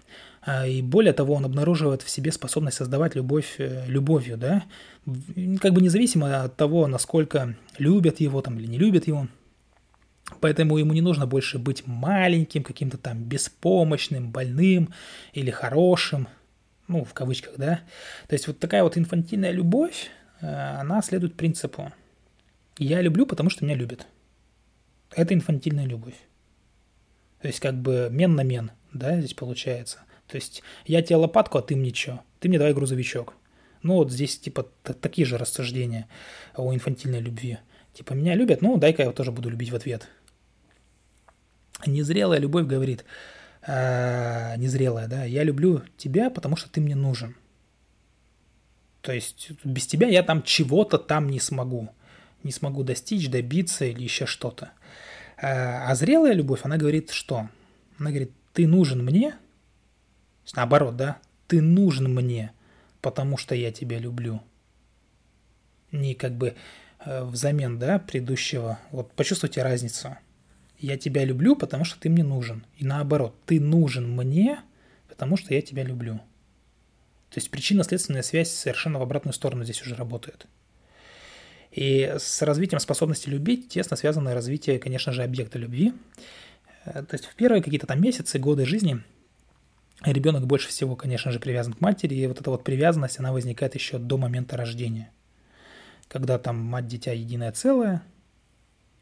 А, 0.43 0.67
и 0.67 0.81
более 0.81 1.13
того, 1.13 1.35
он 1.35 1.45
обнаруживает 1.45 2.01
в 2.01 2.09
себе 2.09 2.31
способность 2.31 2.77
создавать 2.77 3.15
любовь 3.15 3.55
э, 3.57 3.85
любовью, 3.87 4.37
да, 4.37 4.63
как 5.61 5.73
бы 5.73 5.81
независимо 5.81 6.43
от 6.43 6.55
того, 6.55 6.87
насколько 6.87 7.55
любят 7.77 8.19
его 8.19 8.41
там 8.41 8.59
или 8.59 8.67
не 8.67 8.77
любят 8.77 9.07
его. 9.07 9.27
Поэтому 10.39 10.77
ему 10.77 10.93
не 10.93 11.01
нужно 11.01 11.27
больше 11.27 11.59
быть 11.59 11.85
маленьким, 11.85 12.63
каким-то 12.63 12.97
там 12.97 13.23
беспомощным, 13.23 14.31
больным 14.31 14.93
или 15.33 15.51
хорошим, 15.51 16.27
ну, 16.87 17.03
в 17.03 17.13
кавычках, 17.13 17.53
да. 17.57 17.81
То 18.27 18.33
есть 18.33 18.47
вот 18.47 18.59
такая 18.59 18.83
вот 18.83 18.97
инфантильная 18.97 19.51
любовь, 19.51 20.09
она 20.41 21.01
следует 21.01 21.35
принципу 21.35 21.91
«я 22.77 23.01
люблю, 23.01 23.25
потому 23.25 23.49
что 23.49 23.63
меня 23.63 23.75
любят». 23.75 24.07
Это 25.11 25.33
инфантильная 25.33 25.85
любовь. 25.85 26.15
То 27.41 27.47
есть 27.47 27.59
как 27.59 27.75
бы 27.75 28.07
мен 28.11 28.35
на 28.35 28.41
мен, 28.41 28.71
да, 28.93 29.19
здесь 29.19 29.33
получается. 29.33 29.99
То 30.27 30.35
есть 30.35 30.63
я 30.85 31.01
тебе 31.01 31.17
лопатку, 31.17 31.57
а 31.57 31.61
ты 31.61 31.75
мне 31.75 31.93
что? 31.93 32.21
Ты 32.39 32.47
мне 32.47 32.57
давай 32.57 32.73
грузовичок. 32.73 33.33
Ну 33.83 33.95
вот 33.95 34.11
здесь 34.11 34.39
типа 34.39 34.67
такие 35.01 35.25
же 35.25 35.37
рассуждения 35.37 36.07
о 36.55 36.73
инфантильной 36.73 37.19
любви. 37.19 37.57
Типа 37.93 38.13
меня 38.13 38.35
любят, 38.35 38.61
ну 38.61 38.77
дай-ка 38.77 39.03
я 39.03 39.11
тоже 39.11 39.31
буду 39.31 39.49
любить 39.49 39.71
в 39.71 39.75
ответ. 39.75 40.07
Незрелая 41.85 42.39
любовь 42.39 42.67
говорит, 42.67 43.05
э, 43.65 44.55
незрелая, 44.57 45.07
да, 45.07 45.25
я 45.25 45.43
люблю 45.43 45.81
тебя, 45.97 46.29
потому 46.29 46.55
что 46.55 46.69
ты 46.69 46.79
мне 46.79 46.95
нужен. 46.95 47.35
То 49.01 49.11
есть 49.11 49.51
без 49.63 49.87
тебя 49.87 50.07
я 50.07 50.23
там 50.23 50.43
чего-то 50.43 50.97
там 50.97 51.29
не 51.29 51.39
смогу. 51.39 51.89
Не 52.43 52.51
смогу 52.51 52.83
достичь, 52.83 53.29
добиться 53.29 53.85
или 53.85 54.03
еще 54.03 54.25
что-то. 54.25 54.71
А 55.37 55.93
зрелая 55.95 56.33
любовь, 56.33 56.61
она 56.63 56.77
говорит 56.77 57.11
что? 57.11 57.49
Она 57.97 58.09
говорит, 58.09 58.31
ты 58.53 58.67
нужен 58.67 59.03
мне, 59.03 59.35
Наоборот, 60.55 60.97
да? 60.97 61.17
Ты 61.47 61.61
нужен 61.61 62.13
мне, 62.13 62.51
потому 63.01 63.37
что 63.37 63.55
я 63.55 63.71
тебя 63.71 63.99
люблю. 63.99 64.41
Не 65.91 66.13
как 66.13 66.33
бы 66.33 66.55
э, 67.05 67.23
взамен, 67.23 67.77
да, 67.79 67.99
предыдущего. 67.99 68.79
Вот 68.91 69.11
почувствуйте 69.13 69.63
разницу. 69.63 70.17
Я 70.77 70.97
тебя 70.97 71.23
люблю, 71.25 71.55
потому 71.55 71.83
что 71.83 71.99
ты 71.99 72.09
мне 72.09 72.23
нужен. 72.23 72.65
И 72.77 72.85
наоборот, 72.85 73.35
ты 73.45 73.59
нужен 73.59 74.09
мне, 74.15 74.59
потому 75.07 75.37
что 75.37 75.53
я 75.53 75.61
тебя 75.61 75.83
люблю. 75.83 76.21
То 77.31 77.39
есть 77.39 77.49
причинно-следственная 77.49 78.21
связь 78.21 78.51
совершенно 78.51 78.99
в 78.99 79.01
обратную 79.01 79.33
сторону 79.33 79.63
здесь 79.63 79.81
уже 79.81 79.95
работает. 79.95 80.45
И 81.71 82.13
с 82.19 82.41
развитием 82.41 82.79
способности 82.79 83.29
любить 83.29 83.69
тесно 83.69 83.97
связано 83.97 84.33
развитие, 84.33 84.77
конечно 84.77 85.13
же, 85.13 85.23
объекта 85.23 85.57
любви. 85.57 85.93
Э, 86.85 87.03
то 87.03 87.13
есть 87.13 87.25
в 87.25 87.35
первые 87.35 87.63
какие-то 87.63 87.87
там 87.87 88.01
месяцы, 88.01 88.37
годы 88.37 88.65
жизни 88.65 89.01
Ребенок 90.03 90.47
больше 90.47 90.67
всего, 90.69 90.95
конечно 90.95 91.31
же, 91.31 91.39
привязан 91.39 91.73
к 91.73 91.81
матери, 91.81 92.15
и 92.15 92.25
вот 92.25 92.41
эта 92.41 92.49
вот 92.49 92.63
привязанность, 92.63 93.19
она 93.19 93.31
возникает 93.31 93.75
еще 93.75 93.99
до 93.99 94.17
момента 94.17 94.57
рождения. 94.57 95.11
Когда 96.07 96.39
там 96.39 96.57
мать-дитя 96.57 97.11
единое 97.11 97.51
целое, 97.51 98.01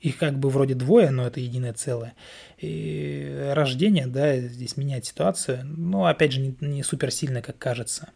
их 0.01 0.17
как 0.17 0.37
бы 0.37 0.49
вроде 0.49 0.75
двое, 0.75 1.09
но 1.09 1.25
это 1.25 1.39
единое 1.39 1.73
целое. 1.73 2.15
И 2.57 3.51
рождение, 3.53 4.07
да, 4.07 4.39
здесь 4.39 4.75
меняет 4.75 5.05
ситуацию, 5.05 5.61
но 5.63 6.05
опять 6.05 6.33
же 6.33 6.41
не, 6.41 6.57
не 6.59 6.83
супер 6.83 7.11
сильно, 7.11 7.41
как 7.41 7.57
кажется. 7.57 8.09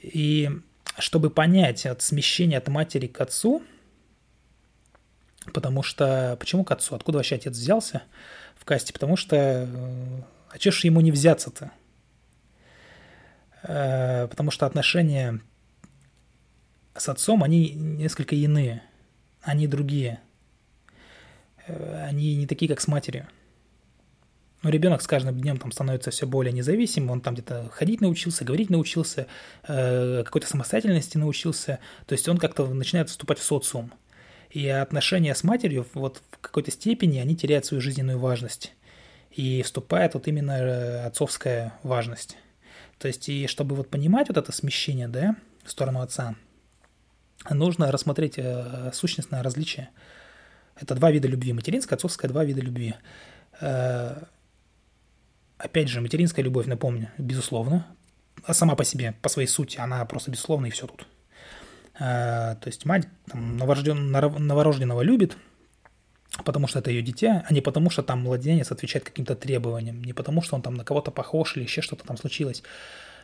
И 0.00 0.50
чтобы 0.98 1.30
понять 1.30 1.86
от 1.86 2.02
смещения 2.02 2.58
от 2.58 2.68
матери 2.68 3.06
к 3.06 3.20
отцу, 3.20 3.62
потому 5.52 5.82
что... 5.82 6.36
Почему 6.40 6.64
к 6.64 6.72
отцу? 6.72 6.94
Откуда 6.94 7.18
вообще 7.18 7.36
отец 7.36 7.54
взялся 7.54 8.02
в 8.56 8.64
касте? 8.64 8.92
Потому 8.92 9.16
что 9.16 9.68
а 10.50 10.58
че 10.58 10.70
ж 10.70 10.84
ему 10.84 11.00
не 11.00 11.12
взяться-то? 11.12 11.70
Э, 13.62 14.28
потому 14.28 14.50
что 14.50 14.66
отношения 14.66 15.40
с 16.96 17.08
отцом, 17.08 17.44
они 17.44 17.70
несколько 17.70 18.34
иные, 18.34 18.82
они 19.42 19.66
другие. 19.66 20.20
Э, 21.66 22.06
они 22.08 22.36
не 22.36 22.46
такие, 22.46 22.68
как 22.68 22.80
с 22.80 22.88
матерью. 22.88 23.28
Но 24.62 24.70
ребенок 24.70 25.02
с 25.02 25.06
каждым 25.06 25.38
днем 25.38 25.58
там 25.58 25.70
становится 25.70 26.10
все 26.10 26.26
более 26.26 26.52
независимым, 26.52 27.10
он 27.10 27.20
там 27.20 27.34
где-то 27.34 27.68
ходить 27.72 28.00
научился, 28.00 28.44
говорить 28.44 28.70
научился, 28.70 29.28
э, 29.66 30.22
какой-то 30.24 30.48
самостоятельности 30.48 31.16
научился, 31.16 31.78
то 32.06 32.12
есть 32.14 32.28
он 32.28 32.38
как-то 32.38 32.66
начинает 32.66 33.08
вступать 33.08 33.38
в 33.38 33.44
социум. 33.44 33.92
И 34.50 34.66
отношения 34.66 35.34
с 35.34 35.44
матерью 35.44 35.86
вот 35.94 36.22
в 36.32 36.38
какой-то 36.40 36.70
степени, 36.70 37.18
они 37.18 37.36
теряют 37.36 37.66
свою 37.66 37.80
жизненную 37.80 38.18
важность 38.18 38.72
и 39.30 39.62
вступает 39.62 40.14
вот 40.14 40.26
именно 40.26 40.52
э, 40.52 41.06
отцовская 41.06 41.74
важность. 41.84 42.36
То 42.98 43.06
есть, 43.06 43.28
и 43.28 43.46
чтобы 43.46 43.76
вот 43.76 43.88
понимать 43.88 44.28
вот 44.28 44.38
это 44.38 44.50
смещение, 44.50 45.06
да, 45.06 45.36
в 45.64 45.70
сторону 45.70 46.00
отца, 46.00 46.34
нужно 47.48 47.92
рассмотреть 47.92 48.34
э, 48.38 48.90
сущностное 48.92 49.44
различие. 49.44 49.90
Это 50.74 50.96
два 50.96 51.12
вида 51.12 51.28
любви. 51.28 51.52
Материнская, 51.52 51.96
отцовская, 51.96 52.28
два 52.28 52.44
вида 52.44 52.60
любви. 52.60 52.96
Опять 55.58 55.88
же, 55.88 56.00
материнская 56.00 56.44
любовь, 56.44 56.66
напомню, 56.66 57.10
безусловно, 57.18 57.86
а 58.44 58.54
сама 58.54 58.76
по 58.76 58.84
себе, 58.84 59.14
по 59.20 59.28
своей 59.28 59.48
сути, 59.48 59.78
она 59.78 60.04
просто 60.04 60.30
безусловна 60.30 60.66
и 60.66 60.70
все 60.70 60.86
тут. 60.86 61.06
Э, 61.98 62.54
то 62.60 62.66
есть 62.66 62.84
мать 62.84 63.08
там, 63.26 63.56
новорожден, 63.56 64.10
новорожденного 64.10 65.02
любит, 65.02 65.36
потому 66.44 66.68
что 66.68 66.78
это 66.78 66.90
ее 66.90 67.02
дитя, 67.02 67.44
а 67.48 67.52
не 67.52 67.60
потому 67.60 67.90
что 67.90 68.04
там 68.04 68.20
младенец 68.20 68.70
отвечает 68.70 69.04
каким-то 69.04 69.34
требованиям, 69.34 70.02
не 70.02 70.12
потому 70.12 70.42
что 70.42 70.54
он 70.54 70.62
там 70.62 70.74
на 70.74 70.84
кого-то 70.84 71.10
похож 71.10 71.56
или 71.56 71.64
еще 71.64 71.82
что-то 71.82 72.04
там 72.04 72.16
случилось. 72.16 72.62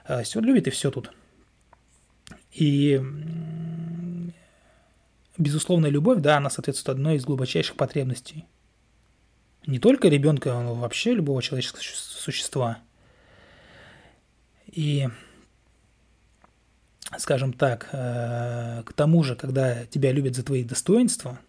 А, 0.04 0.22
все 0.24 0.40
любит 0.40 0.66
и 0.66 0.70
все 0.70 0.90
тут. 0.90 1.12
И 2.50 3.00
безусловная 5.38 5.90
любовь, 5.90 6.20
да, 6.20 6.38
она 6.38 6.50
соответствует 6.50 6.96
одной 6.96 7.16
из 7.16 7.24
глубочайших 7.24 7.76
потребностей. 7.76 8.44
Не 9.66 9.78
только 9.78 10.08
ребенка, 10.08 10.52
но 10.60 10.74
вообще 10.74 11.14
любого 11.14 11.42
человеческого. 11.42 11.82
И, 14.66 15.08
скажем 17.18 17.52
так, 17.52 17.88
э, 17.92 18.82
к 18.84 18.92
тому 18.92 19.22
же, 19.22 19.36
когда 19.36 19.86
тебя 19.86 20.12
любят 20.12 20.34
за 20.34 20.42
твои 20.42 20.64
достоинства– 20.64 21.38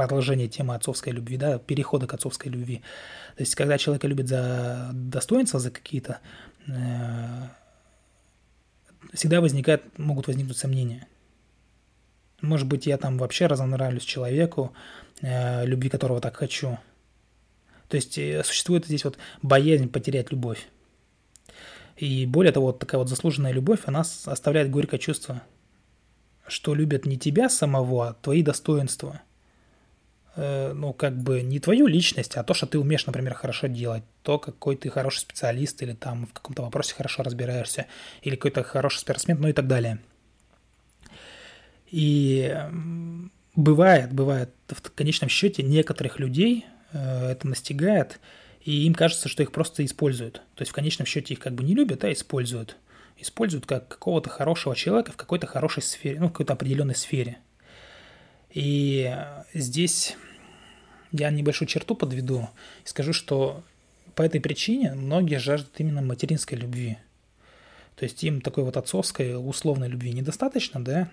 продолжение 0.00 0.48
темы 0.48 0.74
отцовской 0.74 1.12
любви, 1.12 1.36
да, 1.36 1.58
перехода 1.58 2.06
к 2.06 2.14
отцовской 2.14 2.48
любви. 2.48 2.82
То 3.36 3.42
есть, 3.42 3.54
когда 3.54 3.76
человека 3.76 4.06
любят 4.08 4.28
за 4.28 4.90
достоинства, 4.92 5.60
за 5.60 5.70
какие-то, 5.70 6.20
э, 6.66 7.48
всегда 9.12 9.40
возникает, 9.40 9.98
могут 9.98 10.26
возникнуть 10.26 10.56
сомнения. 10.56 11.06
Может 12.40 12.66
быть, 12.66 12.86
я 12.86 12.96
там 12.96 13.18
вообще 13.18 13.46
разнравлюсь 13.46 14.04
человеку, 14.04 14.72
э, 15.20 15.66
любви 15.66 15.90
которого 15.90 16.20
так 16.20 16.36
хочу. 16.36 16.78
То 17.90 17.96
есть, 17.96 18.16
э, 18.16 18.42
существует 18.44 18.86
здесь 18.86 19.04
вот 19.04 19.18
боязнь 19.42 19.88
потерять 19.88 20.30
любовь. 20.30 20.66
И 21.98 22.24
более 22.24 22.52
того, 22.52 22.68
вот 22.68 22.78
такая 22.78 22.98
вот 22.98 23.10
заслуженная 23.10 23.52
любовь, 23.52 23.80
она 23.84 24.00
оставляет 24.00 24.70
горькое 24.70 24.98
чувство, 24.98 25.42
что 26.46 26.74
любят 26.74 27.04
не 27.04 27.18
тебя 27.18 27.50
самого, 27.50 28.08
а 28.08 28.14
твои 28.14 28.42
достоинства– 28.42 29.20
Э, 30.36 30.72
ну, 30.72 30.92
как 30.92 31.16
бы 31.16 31.42
не 31.42 31.58
твою 31.58 31.86
личность, 31.86 32.36
а 32.36 32.44
то, 32.44 32.54
что 32.54 32.66
ты 32.66 32.78
умеешь, 32.78 33.04
например, 33.06 33.34
хорошо 33.34 33.66
делать, 33.66 34.04
то, 34.22 34.38
какой 34.38 34.76
ты 34.76 34.88
хороший 34.88 35.18
специалист 35.18 35.82
или 35.82 35.92
там 35.92 36.26
в 36.26 36.32
каком-то 36.32 36.62
вопросе 36.62 36.94
хорошо 36.94 37.22
разбираешься, 37.22 37.86
или 38.22 38.36
какой-то 38.36 38.62
хороший 38.62 38.98
спортсмен, 38.98 39.38
ну 39.40 39.48
и 39.48 39.52
так 39.52 39.66
далее. 39.66 39.98
И 41.90 42.56
бывает, 43.56 44.12
бывает, 44.12 44.50
в 44.68 44.80
конечном 44.92 45.28
счете 45.28 45.64
некоторых 45.64 46.20
людей 46.20 46.64
это 46.92 47.46
настигает, 47.46 48.20
и 48.62 48.86
им 48.86 48.94
кажется, 48.94 49.28
что 49.28 49.42
их 49.42 49.52
просто 49.52 49.84
используют. 49.84 50.42
То 50.54 50.62
есть 50.62 50.72
в 50.72 50.74
конечном 50.74 51.06
счете 51.06 51.34
их 51.34 51.40
как 51.40 51.54
бы 51.54 51.64
не 51.64 51.74
любят, 51.74 52.04
а 52.04 52.12
используют. 52.12 52.76
Используют 53.16 53.66
как 53.66 53.88
какого-то 53.88 54.30
хорошего 54.30 54.74
человека 54.74 55.12
в 55.12 55.16
какой-то 55.16 55.46
хорошей 55.46 55.82
сфере, 55.82 56.20
ну, 56.20 56.26
в 56.26 56.32
какой-то 56.32 56.54
определенной 56.54 56.94
сфере– 56.94 57.38
и 58.52 59.16
здесь 59.54 60.16
я 61.12 61.30
небольшую 61.30 61.68
черту 61.68 61.94
подведу 61.94 62.48
и 62.84 62.88
скажу, 62.88 63.12
что 63.12 63.62
по 64.14 64.22
этой 64.22 64.40
причине 64.40 64.94
многие 64.94 65.38
жаждут 65.38 65.78
именно 65.78 66.02
материнской 66.02 66.58
любви. 66.58 66.98
То 67.96 68.04
есть 68.04 68.22
им 68.24 68.40
такой 68.40 68.64
вот 68.64 68.76
отцовской 68.76 69.36
условной 69.36 69.88
любви 69.88 70.12
недостаточно, 70.12 70.82
да, 70.82 71.10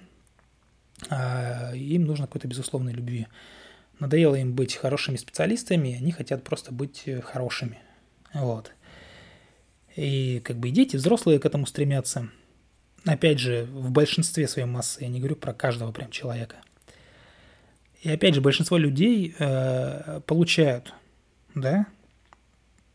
а 1.09 1.73
им 1.75 2.05
нужно 2.05 2.25
какой-то 2.25 2.47
безусловной 2.47 2.93
любви. 2.93 3.27
Надоело 3.99 4.35
им 4.35 4.53
быть 4.53 4.75
хорошими 4.75 5.15
специалистами, 5.17 5.95
они 5.95 6.11
хотят 6.11 6.43
просто 6.43 6.71
быть 6.71 7.03
э, 7.05 7.21
хорошими. 7.21 7.79
Вот. 8.33 8.71
И 9.95 10.41
как 10.43 10.57
бы 10.57 10.69
и 10.69 10.71
дети, 10.71 10.95
взрослые 10.95 11.39
к 11.39 11.45
этому 11.45 11.65
стремятся. 11.65 12.29
Опять 13.05 13.39
же, 13.39 13.65
в 13.71 13.89
большинстве 13.89 14.47
своей 14.47 14.67
массы, 14.67 15.01
я 15.01 15.07
не 15.07 15.19
говорю 15.19 15.35
про 15.35 15.53
каждого 15.53 15.91
прям 15.91 16.11
человека. 16.11 16.57
И 18.01 18.09
опять 18.09 18.35
же, 18.35 18.41
большинство 18.41 18.77
людей 18.77 19.35
э, 19.39 20.21
получают, 20.25 20.93
да, 21.55 21.87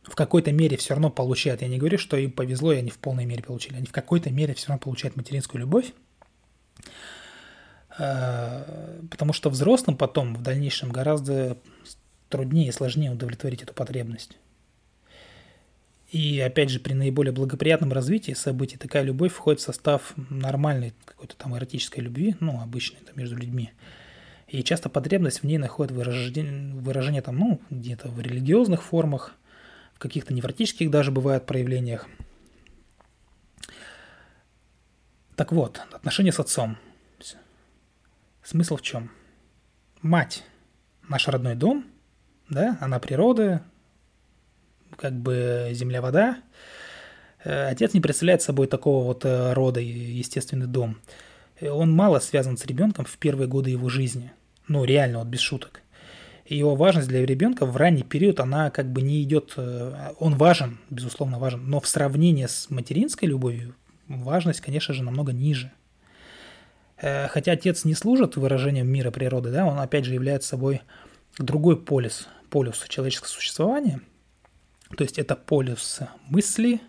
в 0.04 0.14
какой-то 0.14 0.52
мере 0.52 0.76
все 0.76 0.94
равно 0.94 1.10
получают. 1.10 1.62
Я 1.62 1.68
не 1.68 1.78
говорю, 1.78 1.98
что 1.98 2.16
им 2.16 2.30
повезло, 2.30 2.72
и 2.72 2.78
они 2.78 2.90
в 2.90 2.98
полной 2.98 3.24
мере 3.24 3.42
получили. 3.42 3.76
Они 3.76 3.86
в 3.86 3.92
какой-то 3.92 4.30
мере 4.30 4.54
все 4.54 4.68
равно 4.68 4.80
получают 4.80 5.16
материнскую 5.16 5.60
любовь. 5.60 5.92
Э, 7.98 9.00
потому 9.10 9.32
что 9.32 9.50
взрослым 9.50 9.96
потом, 9.96 10.34
в 10.34 10.42
дальнейшем, 10.42 10.90
гораздо 10.90 11.58
труднее 12.28 12.68
и 12.68 12.72
сложнее 12.72 13.10
удовлетворить 13.10 13.62
эту 13.62 13.74
потребность. 13.74 14.38
И 16.10 16.40
опять 16.40 16.68
же, 16.68 16.78
при 16.78 16.92
наиболее 16.92 17.32
благоприятном 17.32 17.92
развитии 17.92 18.32
событий 18.32 18.76
такая 18.76 19.02
любовь 19.02 19.32
входит 19.32 19.60
в 19.60 19.64
состав 19.64 20.12
нормальной 20.28 20.92
какой-то 21.06 21.36
там 21.36 21.56
эротической 21.56 22.04
любви, 22.04 22.36
ну, 22.40 22.60
обычной, 22.60 23.00
там, 23.00 23.16
между 23.16 23.36
людьми. 23.36 23.72
И 24.46 24.62
часто 24.62 24.90
потребность 24.90 25.40
в 25.40 25.44
ней 25.44 25.56
находит 25.56 25.92
выражение, 25.92 26.74
выражение 26.74 27.22
там, 27.22 27.38
ну, 27.38 27.60
где-то 27.70 28.08
в 28.08 28.20
религиозных 28.20 28.82
формах, 28.82 29.34
в 29.94 29.98
каких-то 29.98 30.34
невротических 30.34 30.90
даже 30.90 31.10
бывает 31.10 31.46
проявлениях. 31.46 32.06
Так 35.36 35.52
вот, 35.52 35.80
отношения 35.92 36.32
с 36.32 36.40
отцом. 36.40 36.76
Смысл 38.42 38.76
в 38.76 38.82
чем? 38.82 39.10
Мать– 40.00 40.44
наш 41.08 41.28
родной 41.28 41.54
дом, 41.54 41.84
да, 42.48 42.76
она 42.80 42.98
природа, 42.98 43.62
как 44.96 45.14
бы 45.14 45.70
земля-вода. 45.72 46.38
Э, 47.44 47.68
отец 47.68 47.94
не 47.94 48.00
представляет 48.00 48.42
собой 48.42 48.66
такого 48.66 49.04
вот 49.04 49.24
э, 49.24 49.52
рода 49.52 49.80
естественный 49.80 50.66
дом. 50.66 50.98
Э, 51.60 51.70
он 51.70 51.92
мало 51.92 52.18
связан 52.18 52.56
с 52.56 52.66
ребенком 52.66 53.04
в 53.04 53.16
первые 53.18 53.48
годы 53.48 53.70
его 53.70 53.88
жизни. 53.88 54.32
Ну, 54.68 54.84
реально, 54.84 55.18
вот 55.18 55.28
без 55.28 55.40
шуток. 55.40 55.82
Его 56.46 56.74
важность 56.74 57.08
для 57.08 57.24
ребенка 57.24 57.66
в 57.66 57.76
ранний 57.76 58.02
период, 58.02 58.40
она 58.40 58.70
как 58.70 58.90
бы 58.92 59.00
не 59.00 59.22
идет... 59.22 59.56
Он 59.56 60.34
важен, 60.34 60.78
безусловно 60.90 61.38
важен, 61.38 61.68
но 61.70 61.80
в 61.80 61.86
сравнении 61.86 62.46
с 62.46 62.68
материнской 62.68 63.28
любовью 63.28 63.74
важность, 64.08 64.60
конечно 64.60 64.92
же, 64.92 65.04
намного 65.04 65.32
ниже. 65.32 65.70
Хотя 67.02 67.52
отец 67.52 67.84
не 67.84 67.94
служит 67.94 68.36
выражением 68.36 68.88
мира 68.88 69.10
природы, 69.10 69.50
да, 69.50 69.66
он 69.66 69.78
опять 69.78 70.04
же 70.04 70.14
является 70.14 70.50
собой 70.50 70.82
другой 71.36 71.76
полюс, 71.76 72.28
полюс 72.48 72.84
человеческого 72.88 73.28
существования– 73.28 74.00
то 74.96 75.04
есть 75.04 75.18
это 75.18 75.36
полюс 75.36 76.00
мысли, 76.28 76.80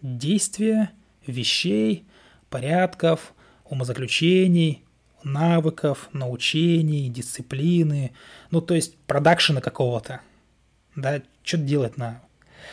действия, 0.00 0.90
вещей, 1.26 2.06
порядков, 2.50 3.34
умозаключений, 3.64 4.84
навыков, 5.24 6.08
научений, 6.12 7.08
дисциплины, 7.08 8.12
ну, 8.50 8.60
то 8.60 8.74
есть 8.74 8.96
продакшена 9.06 9.60
какого-то, 9.60 10.20
да, 10.94 11.22
что-то 11.42 11.64
делать 11.64 11.96
на... 11.96 12.22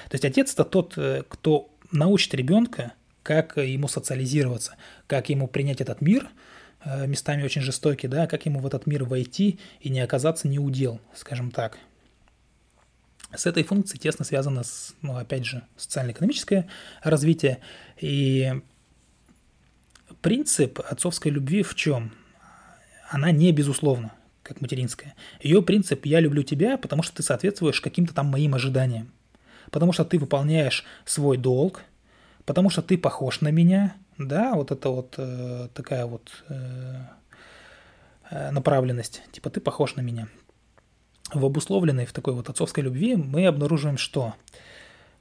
То 0.10 0.16
есть 0.16 0.26
отец– 0.26 0.54
это 0.54 0.66
тот, 0.66 0.94
э, 0.98 1.24
кто 1.28 1.70
научит 1.92 2.34
ребенка, 2.36 2.94
как 3.24 3.58
ему 3.58 3.88
социализироваться, 3.88 4.76
как 5.08 5.30
ему 5.30 5.48
принять 5.48 5.82
этот 5.82 6.02
мир, 6.02 6.26
э, 6.26 6.59
местами 6.86 7.44
очень 7.44 7.62
жестокий, 7.62 8.08
да, 8.08 8.28
как 8.28 8.46
ему 8.46 8.60
в 8.60 8.66
этот 8.66 8.88
мир 8.88 9.04
войти 9.04 9.60
и 9.82 9.90
не 9.90 10.00
оказаться 10.00 10.48
неудел, 10.48 11.00
скажем 11.14 11.52
так– 11.52 11.78
с 13.36 13.46
этой 13.46 13.64
функцией 13.64 14.00
тесно 14.00 14.26
связано, 14.26 14.64
с, 14.64 14.96
ну, 15.02 15.16
опять 15.16 15.46
же, 15.46 15.64
социально-экономическое 15.78 16.68
развитие. 17.04 17.60
И 18.00 18.54
принцип 20.22 20.80
отцовской 20.80 21.30
любви 21.30 21.62
в 21.62 21.76
чем? 21.76 22.12
Она 23.10 23.32
не 23.32 23.52
безусловна, 23.52 24.14
как 24.42 24.62
материнская. 24.62 25.16
Ее 25.42 25.62
принцип 25.62 26.06
«я 26.06 26.20
люблю 26.20 26.42
тебя, 26.42 26.78
потому 26.78 27.04
что 27.04 27.18
ты 27.18 27.24
соответствуешь 27.24 27.82
каким-то 27.82 28.14
там 28.14 28.28
моим 28.28 28.56
ожиданиям». 28.56 29.12
Потому 29.70 29.94
что 29.94 30.04
ты 30.04 30.18
выполняешь 30.18 30.84
свой 31.06 31.38
долг, 31.38 31.84
потому 32.46 32.72
что 32.72 32.82
ты 32.82 32.98
похож 32.98 33.42
на 33.42 33.50
меня, 33.50 33.96
да, 34.20 34.54
вот 34.54 34.72
это 34.72 34.90
вот 34.90 35.16
э, 35.18 35.70
такая 35.74 36.06
вот 36.06 36.44
э, 36.50 37.06
э 38.30 38.52
направленность, 38.52 39.24
типа 39.32 39.50
ты 39.50 39.60
похож 39.60 39.96
на 39.96 40.02
меня 40.02 40.28
в 41.34 41.46
обусловленной 41.46 42.06
в 42.06 42.14
такой 42.14 42.34
вот 42.34 42.50
отцовской 42.50 42.82
любви 42.82 43.16
мы 43.16 43.46
обнаруживаем, 43.46 43.98
что, 43.98 44.34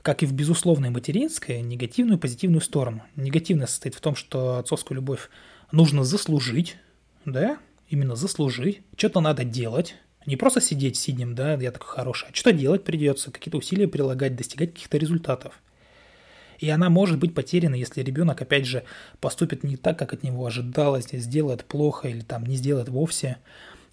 как 0.02 0.22
и 0.22 0.26
в 0.26 0.32
безусловной 0.32 0.90
материнской, 0.90 1.61
негативную 1.61 2.18
и 2.18 2.20
позитивную 2.20 2.61
сторону. 2.61 3.02
Негативная 3.16 3.66
состоит 3.66 3.94
в 3.94 4.00
том, 4.00 4.14
что 4.16 4.58
отцовскую 4.58 4.96
любовь 4.96 5.28
нужно 5.72 6.04
заслужить, 6.04 6.76
да, 7.24 7.58
именно 7.88 8.16
заслужить, 8.16 8.82
что-то 8.96 9.20
надо 9.20 9.44
делать, 9.44 9.96
не 10.26 10.37
просто 10.37 10.61
сидеть 10.61 10.96
сиднем, 10.96 11.34
да, 11.34 11.54
я 11.54 11.72
такой 11.72 11.88
хороший, 11.88 12.28
а 12.30 12.34
что-то 12.34 12.52
делать 12.52 12.84
придется, 12.84 13.30
какие-то 13.30 13.58
усилия 13.58 13.88
прилагать, 13.88 14.37
достигать 14.37 14.74
каких-то 14.74 14.98
результатов. 14.98 15.61
И 16.59 16.68
она 16.71 16.90
может 16.90 17.18
быть 17.18 17.35
потеряна, 17.35 17.75
если 17.77 18.03
ребенок, 18.03 18.42
опять 18.42 18.66
же, 18.66 18.83
поступит 19.21 19.62
не 19.64 19.77
так, 19.77 19.99
как 19.99 20.12
от 20.12 20.23
него 20.23 20.44
ожидалось, 20.44 21.09
сделает 21.12 21.64
плохо 21.64 22.09
или 22.09 22.21
там 22.21 22.44
не 22.44 22.57
сделает 22.57 22.88
вовсе. 22.88 23.38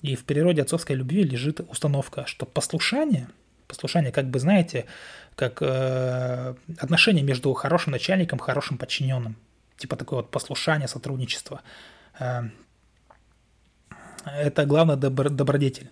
И 0.02 0.16
в 0.16 0.26
природе 0.26 0.62
отцовской 0.62 0.96
любви 0.96 1.24
лежит 1.24 1.60
установка, 1.70 2.26
что 2.26 2.46
послушание, 2.46 3.28
послушание, 3.68 4.12
как 4.12 4.30
бы 4.30 4.40
знаете, 4.40 4.86
как 5.36 5.62
э, 5.62 6.56
отношение 6.80 7.24
между 7.24 7.54
хорошим 7.54 7.92
начальником 7.92 8.40
и 8.40 8.42
хорошим 8.42 8.78
подчиненным. 8.78 9.36
Типа 9.78 9.96
такое 9.96 10.18
вот 10.18 10.32
послушание, 10.32 10.88
сотрудничество. 10.88 11.62
Э, 12.20 12.44
это 14.26 14.66
главный 14.66 14.96
добр, 14.96 15.30
добродетель. 15.30 15.92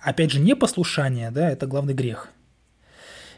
Опять 0.00 0.30
же, 0.30 0.38
непослушание, 0.38 1.30
да, 1.32 1.50
это 1.50 1.66
главный 1.66 1.94
грех. 1.94 2.28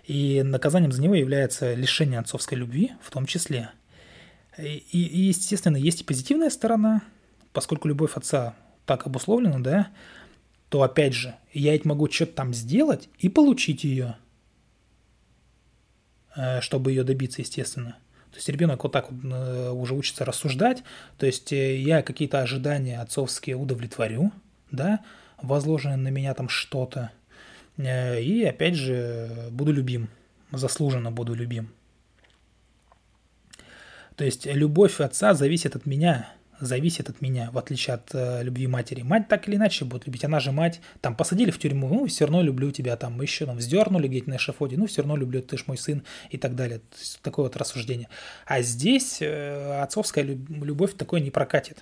И 0.06 0.42
наказанием 0.42 0.92
за 0.92 1.02
него 1.02 1.14
является 1.14 1.74
лишение 1.74 2.18
отцовской 2.18 2.54
любви 2.54 2.92
в 3.02 3.10
том 3.10 3.26
числе. 3.26 3.70
И, 4.58 4.76
и 4.92 5.20
естественно, 5.20 5.76
есть 5.76 6.00
и 6.00 6.04
позитивная 6.04 6.50
сторона, 6.50 7.02
поскольку 7.52 7.88
любовь 7.88 8.16
отца 8.16 8.54
так 8.86 9.06
обусловлено, 9.06 9.60
да, 9.60 9.88
то 10.68 10.82
опять 10.82 11.14
же, 11.14 11.34
я 11.52 11.72
ведь 11.72 11.84
могу 11.84 12.10
что-то 12.10 12.32
там 12.32 12.54
сделать 12.54 13.08
и 13.18 13.28
получить 13.28 13.84
ее, 13.84 14.16
э, 16.36 16.60
чтобы 16.60 16.92
ее 16.92 17.04
добиться, 17.04 17.42
естественно. 17.42 17.96
То 18.30 18.36
есть 18.36 18.48
ребенок 18.48 18.82
вот 18.84 18.92
так 18.92 19.10
вот 19.10 19.20
э, 19.24 19.70
уже 19.70 19.94
учится 19.94 20.24
рассуждать, 20.24 20.84
то 21.18 21.26
есть 21.26 21.52
э, 21.52 21.76
я 21.76 22.02
какие-то 22.02 22.40
ожидания 22.40 23.00
отцовские 23.00 23.56
удовлетворю, 23.56 24.32
да, 24.70 25.00
возложенное 25.42 25.96
на 25.96 26.08
меня 26.08 26.34
там 26.34 26.48
что-то, 26.48 27.10
и 27.86 28.44
опять 28.44 28.74
же 28.74 29.48
буду 29.50 29.72
любим, 29.72 30.08
заслуженно 30.52 31.10
буду 31.10 31.34
любим. 31.34 31.70
То 34.16 34.24
есть 34.24 34.46
любовь 34.46 35.00
отца 35.00 35.32
зависит 35.34 35.76
от 35.76 35.86
меня, 35.86 36.28
зависит 36.60 37.08
от 37.08 37.20
меня, 37.20 37.50
в 37.52 37.58
отличие 37.58 37.94
от 37.94 38.10
э, 38.12 38.42
любви 38.42 38.66
матери. 38.66 39.02
Мать 39.02 39.28
так 39.28 39.48
или 39.48 39.56
иначе 39.56 39.84
будет 39.84 40.06
любить, 40.06 40.24
она 40.24 40.40
же 40.40 40.52
мать. 40.52 40.80
Там 41.00 41.16
посадили 41.16 41.50
в 41.50 41.58
тюрьму, 41.58 41.88
ну, 41.88 42.06
все 42.06 42.26
равно 42.26 42.42
люблю 42.42 42.70
тебя, 42.70 42.96
там 42.96 43.20
еще 43.22 43.46
там 43.46 43.56
вздернули 43.56 44.08
где-то 44.08 44.30
на 44.30 44.36
эшафоде, 44.36 44.76
ну, 44.76 44.86
все 44.86 45.02
равно 45.02 45.16
люблю, 45.16 45.40
ты 45.42 45.56
ж 45.56 45.64
мой 45.66 45.78
сын 45.78 46.02
и 46.30 46.36
так 46.36 46.54
далее. 46.54 46.80
Такое 47.22 47.44
вот 47.44 47.56
рассуждение. 47.56 48.08
А 48.46 48.60
здесь 48.62 49.18
э, 49.20 49.80
отцовская 49.80 50.22
любовь 50.22 50.94
такое 50.94 51.20
не 51.20 51.30
прокатит. 51.30 51.78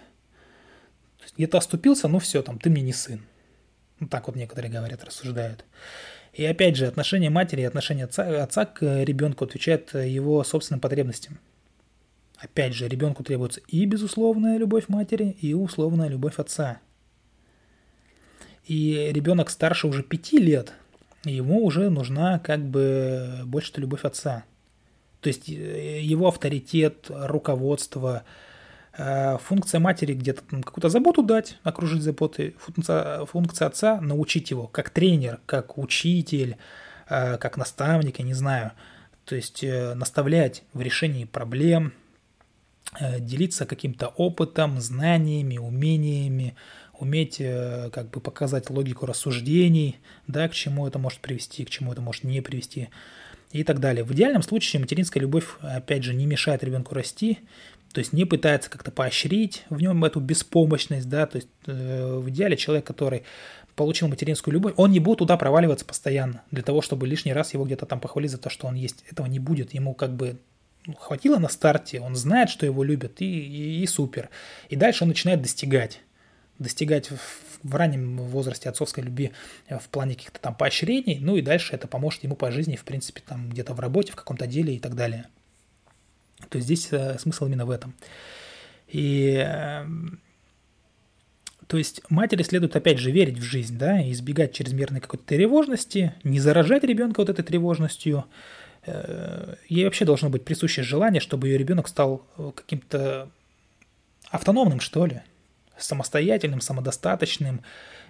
Где-то 1.36 1.58
оступился, 1.58 2.08
ну 2.08 2.18
все, 2.18 2.42
там, 2.42 2.58
ты 2.58 2.70
мне 2.70 2.82
не 2.82 2.92
сын. 2.92 3.20
Ну, 4.00 4.08
так 4.08 4.26
вот 4.26 4.36
некоторые 4.36 4.70
говорят, 4.70 5.04
рассуждают. 5.04 5.64
И 6.32 6.44
опять 6.44 6.76
же, 6.76 6.86
отношение 6.86 7.30
матери 7.30 7.62
и 7.62 7.64
отношение 7.64 8.04
отца, 8.04 8.42
отца 8.42 8.64
к 8.64 8.82
ребенку 9.04 9.44
отвечает 9.44 9.94
его 9.94 10.44
собственным 10.44 10.80
потребностям. 10.80 11.38
Опять 12.38 12.74
же, 12.74 12.86
ребенку 12.88 13.24
требуется 13.24 13.60
и 13.66 13.84
безусловная 13.84 14.58
любовь 14.58 14.84
матери, 14.88 15.36
и 15.40 15.54
условная 15.54 16.08
любовь 16.08 16.38
отца. 16.38 16.78
И 18.64 19.10
ребенок 19.12 19.50
старше 19.50 19.88
уже 19.88 20.02
пяти 20.02 20.38
лет, 20.38 20.74
ему 21.24 21.64
уже 21.64 21.90
нужна 21.90 22.38
как 22.38 22.64
бы 22.64 23.40
больше 23.44 23.72
любовь 23.76 24.04
отца. 24.04 24.44
То 25.20 25.28
есть 25.28 25.48
э, 25.48 26.00
его 26.00 26.28
авторитет, 26.28 27.06
руководство, 27.08 28.22
функция 29.42 29.80
матери 29.80 30.14
где-то 30.14 30.42
какую-то 30.62 30.88
заботу 30.88 31.22
дать, 31.22 31.58
окружить 31.62 32.02
заботой, 32.02 32.56
функция, 32.58 33.24
функция 33.26 33.68
отца 33.68 34.00
научить 34.00 34.50
его, 34.50 34.66
как 34.66 34.90
тренер, 34.90 35.40
как 35.46 35.78
учитель, 35.78 36.56
э, 37.08 37.36
как 37.38 37.56
наставник, 37.56 38.18
я 38.18 38.24
не 38.24 38.34
знаю. 38.34 38.72
То 39.24 39.36
есть 39.36 39.62
наставлять 39.94 40.64
в 40.72 40.80
решении 40.80 41.24
проблем, 41.24 41.92
Э, 42.98 43.20
делиться 43.20 43.66
каким-то 43.66 44.08
опытом, 44.08 44.80
знаниями, 44.80 45.58
умениями, 45.58 46.56
уметь 46.94 47.36
э, 47.38 47.90
как 47.92 48.08
бы 48.10 48.20
показать 48.20 48.70
логику 48.70 49.04
рассуждений, 49.04 49.98
да, 50.26 50.48
к 50.48 50.54
чему 50.54 50.86
это 50.86 50.98
может 50.98 51.20
привести, 51.20 51.66
к 51.66 51.70
чему 51.70 51.92
это 51.92 52.00
может 52.00 52.24
не 52.24 52.40
привести 52.40 52.88
и 53.52 53.62
так 53.62 53.80
далее. 53.80 54.04
В 54.04 54.12
идеальном 54.14 54.42
случае 54.42 54.80
материнская 54.80 55.20
любовь, 55.20 55.44
опять 55.60 56.02
же, 56.02 56.14
не 56.14 56.24
мешает 56.24 56.64
ребенку 56.64 56.94
расти, 56.94 57.40
то 57.92 58.00
есть 58.00 58.12
не 58.12 58.24
пытается 58.24 58.70
как-то 58.70 58.90
поощрить 58.90 59.64
в 59.70 59.80
нем 59.80 60.04
эту 60.04 60.20
беспомощность, 60.20 61.08
да, 61.08 61.26
то 61.26 61.36
есть 61.36 61.48
э, 61.66 62.16
в 62.16 62.28
идеале 62.28 62.56
человек, 62.56 62.86
который 62.86 63.24
получил 63.74 64.08
материнскую 64.08 64.52
любовь, 64.52 64.74
он 64.76 64.90
не 64.90 65.00
будет 65.00 65.18
туда 65.18 65.36
проваливаться 65.36 65.84
постоянно, 65.84 66.42
для 66.50 66.62
того, 66.62 66.82
чтобы 66.82 67.06
лишний 67.06 67.32
раз 67.32 67.54
его 67.54 67.64
где-то 67.64 67.86
там 67.86 68.00
похвалить 68.00 68.30
за 68.30 68.38
то, 68.38 68.50
что 68.50 68.66
он 68.66 68.74
есть. 68.74 69.04
Этого 69.10 69.26
не 69.26 69.38
будет. 69.38 69.72
Ему 69.72 69.94
как 69.94 70.16
бы 70.16 70.38
ну, 70.84 70.94
хватило 70.94 71.38
на 71.38 71.48
старте, 71.48 72.00
он 72.00 72.16
знает, 72.16 72.50
что 72.50 72.66
его 72.66 72.82
любят, 72.82 73.20
и, 73.20 73.26
и, 73.26 73.82
и 73.82 73.86
супер. 73.86 74.30
И 74.68 74.76
дальше 74.76 75.04
он 75.04 75.08
начинает 75.08 75.40
достигать. 75.40 76.00
Достигать 76.58 77.10
в, 77.10 77.18
в 77.62 77.74
раннем 77.76 78.18
возрасте 78.18 78.68
отцовской 78.68 79.04
любви 79.04 79.30
э, 79.68 79.78
в 79.78 79.88
плане 79.88 80.16
каких-то 80.16 80.40
там 80.40 80.54
поощрений, 80.54 81.18
ну 81.20 81.36
и 81.36 81.42
дальше 81.42 81.74
это 81.74 81.86
поможет 81.86 82.24
ему 82.24 82.34
по 82.34 82.50
жизни, 82.50 82.74
в 82.74 82.84
принципе, 82.84 83.22
там 83.26 83.48
где-то 83.48 83.74
в 83.74 83.80
работе, 83.80 84.12
в 84.12 84.16
каком-то 84.16 84.46
деле 84.46 84.74
и 84.74 84.78
так 84.80 84.94
далее. 84.94 85.26
То 86.48 86.60
здесь 86.60 86.88
э, 86.92 87.18
смысл 87.18 87.46
именно 87.46 87.66
в 87.66 87.70
этом. 87.70 87.94
И 88.86 89.44
э, 89.44 89.84
то 91.68 91.76
есть 91.76 92.00
матери 92.08 92.42
следует 92.42 92.74
опять 92.76 92.98
же 92.98 93.10
верить 93.10 93.38
в 93.38 93.42
жизнь, 93.42 93.76
да, 93.76 94.00
избегать 94.10 94.54
чрезмерной 94.54 95.00
какой-то 95.00 95.24
тревожности, 95.24 96.14
не 96.24 96.40
заражать 96.40 96.82
ребенка 96.82 97.20
вот 97.20 97.28
этой 97.28 97.44
тревожностью. 97.44 98.24
Э, 98.86 99.56
ей 99.68 99.84
вообще 99.84 100.06
должно 100.06 100.30
быть 100.30 100.44
присуще 100.44 100.82
желание, 100.82 101.20
чтобы 101.20 101.48
ее 101.48 101.58
ребенок 101.58 101.88
стал 101.88 102.26
э, 102.38 102.52
каким-то 102.54 103.28
автономным, 104.30 104.80
что 104.80 105.04
ли, 105.04 105.20
самостоятельным, 105.76 106.62
самодостаточным 106.62 107.60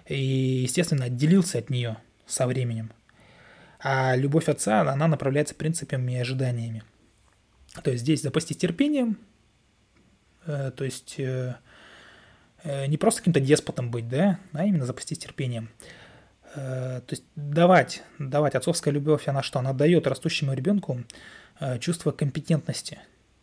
и, 0.07 0.17
естественно, 0.63 1.05
отделился 1.05 1.57
от 1.57 1.69
нее 1.69 1.97
со 2.25 2.47
временем. 2.47 2.91
А 3.81 4.15
любовь 4.15 4.47
отца, 4.47 4.81
она 4.81 5.07
направляется 5.07 5.53
принципами 5.53 6.13
и 6.13 6.17
ожиданиями. 6.17 6.83
То 7.83 7.91
есть 7.91 8.03
здесь 8.03 8.21
запастись 8.21 8.57
терпением, 8.57 9.17
э, 10.45 10.71
то 10.75 10.83
есть 10.83 11.19
Э, 12.63 12.85
не 12.87 12.97
просто 12.97 13.21
каким-то 13.21 13.39
деспотом 13.39 13.91
быть, 13.91 14.07
да, 14.07 14.39
а 14.53 14.65
именно 14.65 14.85
запастись 14.85 15.17
терпением. 15.17 15.69
Э, 16.55 17.01
то 17.05 17.13
есть 17.13 17.23
давать, 17.35 18.03
давать 18.17 18.55
отцовская 18.55 18.93
любовь, 18.93 19.27
она 19.27 19.43
что? 19.43 19.59
Она 19.59 19.73
дает 19.73 20.07
растущему 20.07 20.53
ребенку 20.53 21.03
э, 21.59 21.79
чувство 21.79 22.11
компетентности, 22.11 22.99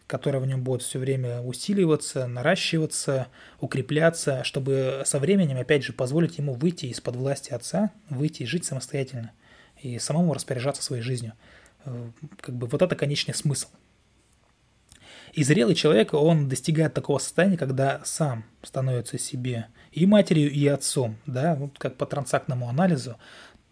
которое 0.07 0.39
в 0.39 0.47
нем 0.47 0.63
будет 0.63 0.83
все 0.83 0.99
время 0.99 1.41
усиливаться, 1.41 2.27
наращиваться, 2.27 3.29
укрепляться, 3.61 4.45
чтобы 4.45 5.03
со 5.07 5.19
временем, 5.19 5.59
опять 5.59 5.85
же, 5.85 5.93
позволить 5.93 6.39
ему 6.39 6.55
выйти 6.55 6.87
из-под 6.87 7.17
власти 7.17 7.53
отца, 7.53 7.93
выйти 8.11 8.43
и 8.43 8.47
жить 8.47 8.65
самостоятельно, 8.65 9.33
и 9.81 9.99
самому 9.99 10.35
распоряжаться 10.35 10.83
своей 10.83 11.03
жизнью. 11.03 11.33
Как 12.41 12.55
бы 12.57 12.67
вот 12.67 12.83
это 12.83 12.97
конечный 12.97 13.35
смысл– 13.35 13.69
и 15.37 15.45
зрелый 15.45 15.75
человек, 15.75 16.15
он 16.15 16.49
достигает 16.49 16.95
такого 16.95 17.19
состояния, 17.19 17.59
когда 17.59 18.01
сам 18.05 18.47
становится 18.63 19.19
себе 19.19 19.67
и 19.93 20.07
матерью, 20.07 20.51
и 20.51 20.67
отцом, 20.67 21.19
да, 21.27 21.55
вот 21.57 21.79
как 21.79 21.97
по 21.97 22.07
трансактному 22.07 22.71
анализу, 22.71 23.19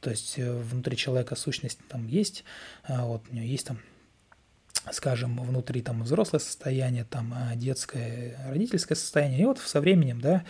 то 0.00 0.10
есть 0.10 0.38
э, 0.38 0.52
внутри 0.52 0.94
человека 0.94 1.36
сущность 1.36 1.78
там 1.88 2.06
есть, 2.06 2.44
а 2.82 3.06
вот 3.06 3.22
у 3.30 3.34
него 3.34 3.46
есть 3.46 3.66
там 3.66 3.80
скажем, 4.92 5.42
внутри 5.42 5.80
там 5.80 6.02
взрослое 6.02 6.40
состояние, 6.40 7.04
там 7.04 7.32
а 7.34 7.56
детское, 7.56 8.38
родительское 8.46 8.96
состояние, 8.96 9.40
и 9.40 9.44
вот 9.46 9.58
со 9.58 9.80
временем, 9.80 10.20
да, 10.20 10.44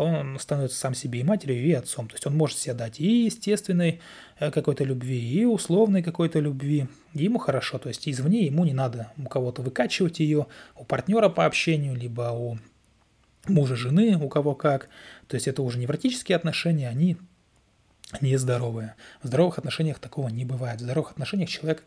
он 0.00 0.38
становится 0.38 0.78
сам 0.78 0.94
себе 0.94 1.20
и 1.20 1.24
матерью, 1.24 1.62
и 1.62 1.72
отцом. 1.72 2.08
То 2.08 2.14
есть 2.14 2.26
он 2.26 2.36
может 2.36 2.58
себе 2.58 2.74
дать 2.74 3.00
и 3.00 3.24
естественной 3.24 4.00
э, 4.38 4.50
какой-то 4.50 4.84
любви, 4.84 5.18
и 5.18 5.44
условной 5.44 6.02
какой-то 6.02 6.38
любви. 6.40 6.88
И 7.14 7.24
ему 7.24 7.38
хорошо, 7.38 7.78
то 7.78 7.88
есть 7.88 8.08
извне 8.08 8.46
ему 8.46 8.64
не 8.64 8.72
надо 8.72 9.12
у 9.18 9.28
кого-то 9.28 9.62
выкачивать 9.62 10.20
ее, 10.20 10.46
у 10.76 10.84
партнера 10.84 11.28
по 11.28 11.46
общению, 11.46 11.94
либо 11.94 12.30
у 12.32 12.58
мужа, 13.46 13.76
жены, 13.76 14.16
у 14.16 14.28
кого 14.28 14.54
как. 14.54 14.88
То 15.26 15.34
есть 15.34 15.48
это 15.48 15.62
уже 15.62 15.78
невротические 15.78 16.36
отношения, 16.36 16.88
они 16.88 17.16
нездоровые. 18.20 18.94
В 19.22 19.28
здоровых 19.28 19.58
отношениях 19.58 19.98
такого 19.98 20.28
не 20.28 20.44
бывает. 20.44 20.80
В 20.80 20.84
здоровых 20.84 21.12
отношениях 21.12 21.48
человек 21.48 21.84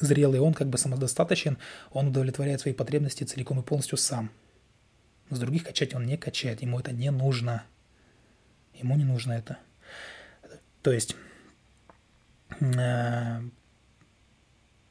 зрелый, 0.00 0.40
он 0.40 0.54
как 0.54 0.68
бы 0.68 0.78
самодостаточен, 0.78 1.58
он 1.90 2.08
удовлетворяет 2.08 2.60
свои 2.60 2.74
потребности 2.74 3.24
целиком 3.24 3.60
и 3.60 3.62
полностью 3.62 3.98
сам. 3.98 4.30
С 5.30 5.38
других 5.38 5.64
качать 5.64 5.94
он 5.94 6.06
не 6.06 6.16
качает, 6.16 6.62
ему 6.62 6.80
это 6.80 6.92
не 6.92 7.10
нужно. 7.10 7.64
Ему 8.74 8.96
не 8.96 9.04
нужно 9.04 9.32
это. 9.32 9.58
То 10.82 10.92
есть 10.92 11.16
э, 12.60 13.40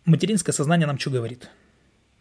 материнское 0.05 0.53
сознание 0.53 0.85
нам 0.85 0.99
что 0.99 1.09
говорит? 1.09 1.49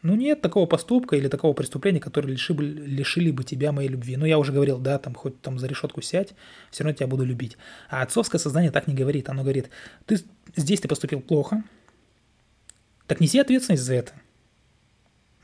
Ну 0.02 0.14
нет 0.14 0.40
такого 0.40 0.66
поступка 0.66 1.16
или 1.16 1.28
такого 1.28 1.52
преступления, 1.52 2.00
которое 2.00 2.28
лишили, 2.28 2.86
лишили 2.86 3.30
бы 3.30 3.44
тебя 3.44 3.72
моей 3.72 3.88
любви. 3.88 4.16
Ну 4.16 4.24
я 4.24 4.38
уже 4.38 4.52
говорил, 4.52 4.78
да, 4.78 4.98
там 4.98 5.14
хоть 5.14 5.40
там 5.42 5.58
за 5.58 5.66
решетку 5.66 6.00
сядь, 6.00 6.34
все 6.70 6.84
равно 6.84 6.96
тебя 6.96 7.08
буду 7.08 7.24
любить. 7.24 7.58
А 7.90 8.02
отцовское 8.02 8.38
сознание 8.38 8.70
так 8.70 8.86
не 8.86 8.94
говорит. 8.94 9.28
Оно 9.28 9.42
говорит, 9.42 9.68
ты 10.06 10.18
здесь 10.54 10.80
ты 10.80 10.88
поступил 10.88 11.20
плохо, 11.20 11.64
так 13.06 13.20
неси 13.20 13.38
ответственность 13.38 13.82
за 13.82 13.94
это. 13.94 14.12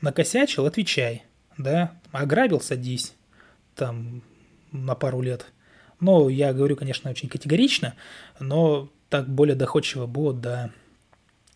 Накосячил, 0.01 0.65
отвечай 0.65 1.23
да, 1.57 1.93
ограбил, 2.11 2.61
садись, 2.61 3.13
там, 3.75 4.21
на 4.71 4.95
пару 4.95 5.21
лет. 5.21 5.47
Но 5.99 6.29
я 6.29 6.53
говорю, 6.53 6.75
конечно, 6.75 7.09
очень 7.09 7.29
категорично, 7.29 7.95
но 8.39 8.89
так 9.09 9.29
более 9.29 9.55
доходчиво 9.55 10.05
будет 10.05 10.41
до 10.41 10.73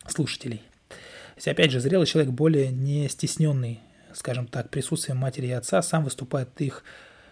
слушателей. 0.06 0.62
То 0.88 0.94
есть, 1.36 1.48
опять 1.48 1.70
же, 1.70 1.80
зрелый 1.80 2.06
человек 2.06 2.32
более 2.32 2.70
не 2.70 3.08
стесненный, 3.08 3.80
скажем 4.14 4.46
так, 4.46 4.70
присутствием 4.70 5.18
матери 5.18 5.46
и 5.46 5.52
отца, 5.52 5.82
сам 5.82 6.04
выступает 6.04 6.48
их, 6.60 6.82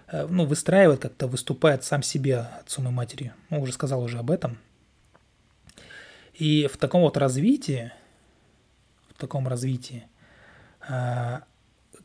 э, 0.08 0.26
ну, 0.28 0.44
выстраивает 0.44 1.00
как-то, 1.00 1.26
выступает 1.26 1.84
сам 1.84 2.02
себе 2.02 2.38
отцом 2.38 2.86
и 2.88 2.90
матерью. 2.90 3.32
Ну, 3.50 3.60
уже 3.60 3.72
сказал 3.72 4.02
уже 4.02 4.18
об 4.18 4.30
этом. 4.30 4.58
И 6.34 6.68
в 6.70 6.76
таком 6.76 7.02
вот 7.02 7.16
развитии, 7.16 7.92
в 9.14 9.18
таком 9.18 9.48
развитии, 9.48 10.06
э, 10.88 11.40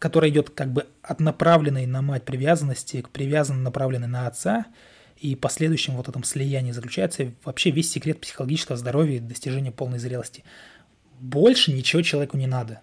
которая 0.02 0.32
идет 0.32 0.50
как 0.50 0.74
бы 0.74 0.88
от 1.04 1.20
направленной 1.20 1.86
на 1.86 2.02
мать 2.02 2.26
привязанности 2.26 3.02
к 3.02 3.10
привязанной, 3.12 3.62
направленной 3.62 4.08
на 4.08 4.26
отца, 4.26 4.66
и 5.16 5.36
последующем 5.36 5.96
вот 5.96 6.10
этом 6.10 6.24
слиянии 6.24 6.72
заключается 6.72 7.32
вообще 7.44 7.70
весь 7.70 7.92
секрет 7.92 8.20
психологического 8.20 8.80
здоровья 8.80 9.18
и 9.18 9.20
достижения 9.20 9.72
полной 9.72 10.00
зрелости. 10.00 10.44
Больше 11.20 11.72
ничего 11.72 12.02
человеку 12.02 12.36
не 12.36 12.48
надо. 12.48 12.82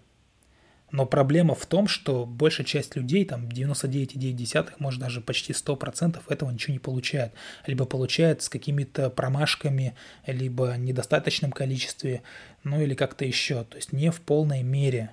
Но 0.93 1.07
проблема 1.07 1.57
в 1.57 1.67
том, 1.67 1.89
что 1.89 2.25
большая 2.25 2.65
часть 2.65 2.95
людей, 2.95 3.25
там 3.25 3.49
99,9, 3.49 4.75
может 4.79 5.01
даже 5.01 5.21
почти 5.21 5.53
100% 5.53 6.21
этого 6.29 6.51
ничего 6.53 6.73
не 6.73 6.79
получает. 6.79 7.33
Либо 7.67 7.85
получает 7.85 8.43
с 8.43 8.49
какими-то 8.49 9.11
промашками, 9.11 9.97
либо 10.25 10.77
недостаточном 10.77 11.51
количестве, 11.51 12.23
ну 12.63 12.81
или 12.81 12.95
как-то 12.95 13.25
еще. 13.25 13.65
То 13.65 13.77
есть 13.77 13.93
не 13.93 14.13
в 14.13 14.21
полной 14.21 14.63
мере. 14.63 15.11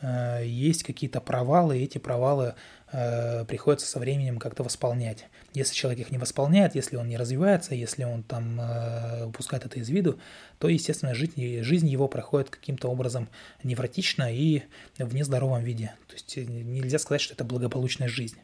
Э, 0.00 0.42
есть 0.44 0.84
какие-то 0.84 1.20
провалы, 1.20 1.78
и 1.78 1.84
эти 1.84 1.98
провалы 1.98 2.54
э, 2.92 3.44
приходится 3.46 3.86
со 3.86 3.98
временем 3.98 4.38
как-то 4.38 4.62
восполнять. 4.62 5.26
Если 5.54 5.74
человек 5.74 6.00
их 6.00 6.10
не 6.10 6.18
восполняет, 6.18 6.74
если 6.74 6.96
он 6.96 7.08
не 7.08 7.16
развивается, 7.16 7.74
если 7.74 8.04
он 8.04 8.22
там 8.22 8.60
э, 8.60 9.26
упускает 9.26 9.64
это 9.66 9.80
из 9.80 9.88
виду, 9.88 10.20
то, 10.58 10.68
естественно, 10.68 11.14
жизнь, 11.14 11.62
жизнь 11.62 11.88
его 11.88 12.06
проходит 12.08 12.50
каким-то 12.50 12.88
образом 12.88 13.28
невротично 13.62 14.32
и 14.32 14.62
в 14.98 15.14
нездоровом 15.14 15.64
виде. 15.64 15.92
То 16.06 16.14
есть 16.14 16.36
нельзя 16.36 16.98
сказать, 16.98 17.20
что 17.20 17.34
это 17.34 17.44
благополучная 17.44 18.08
жизнь. 18.08 18.38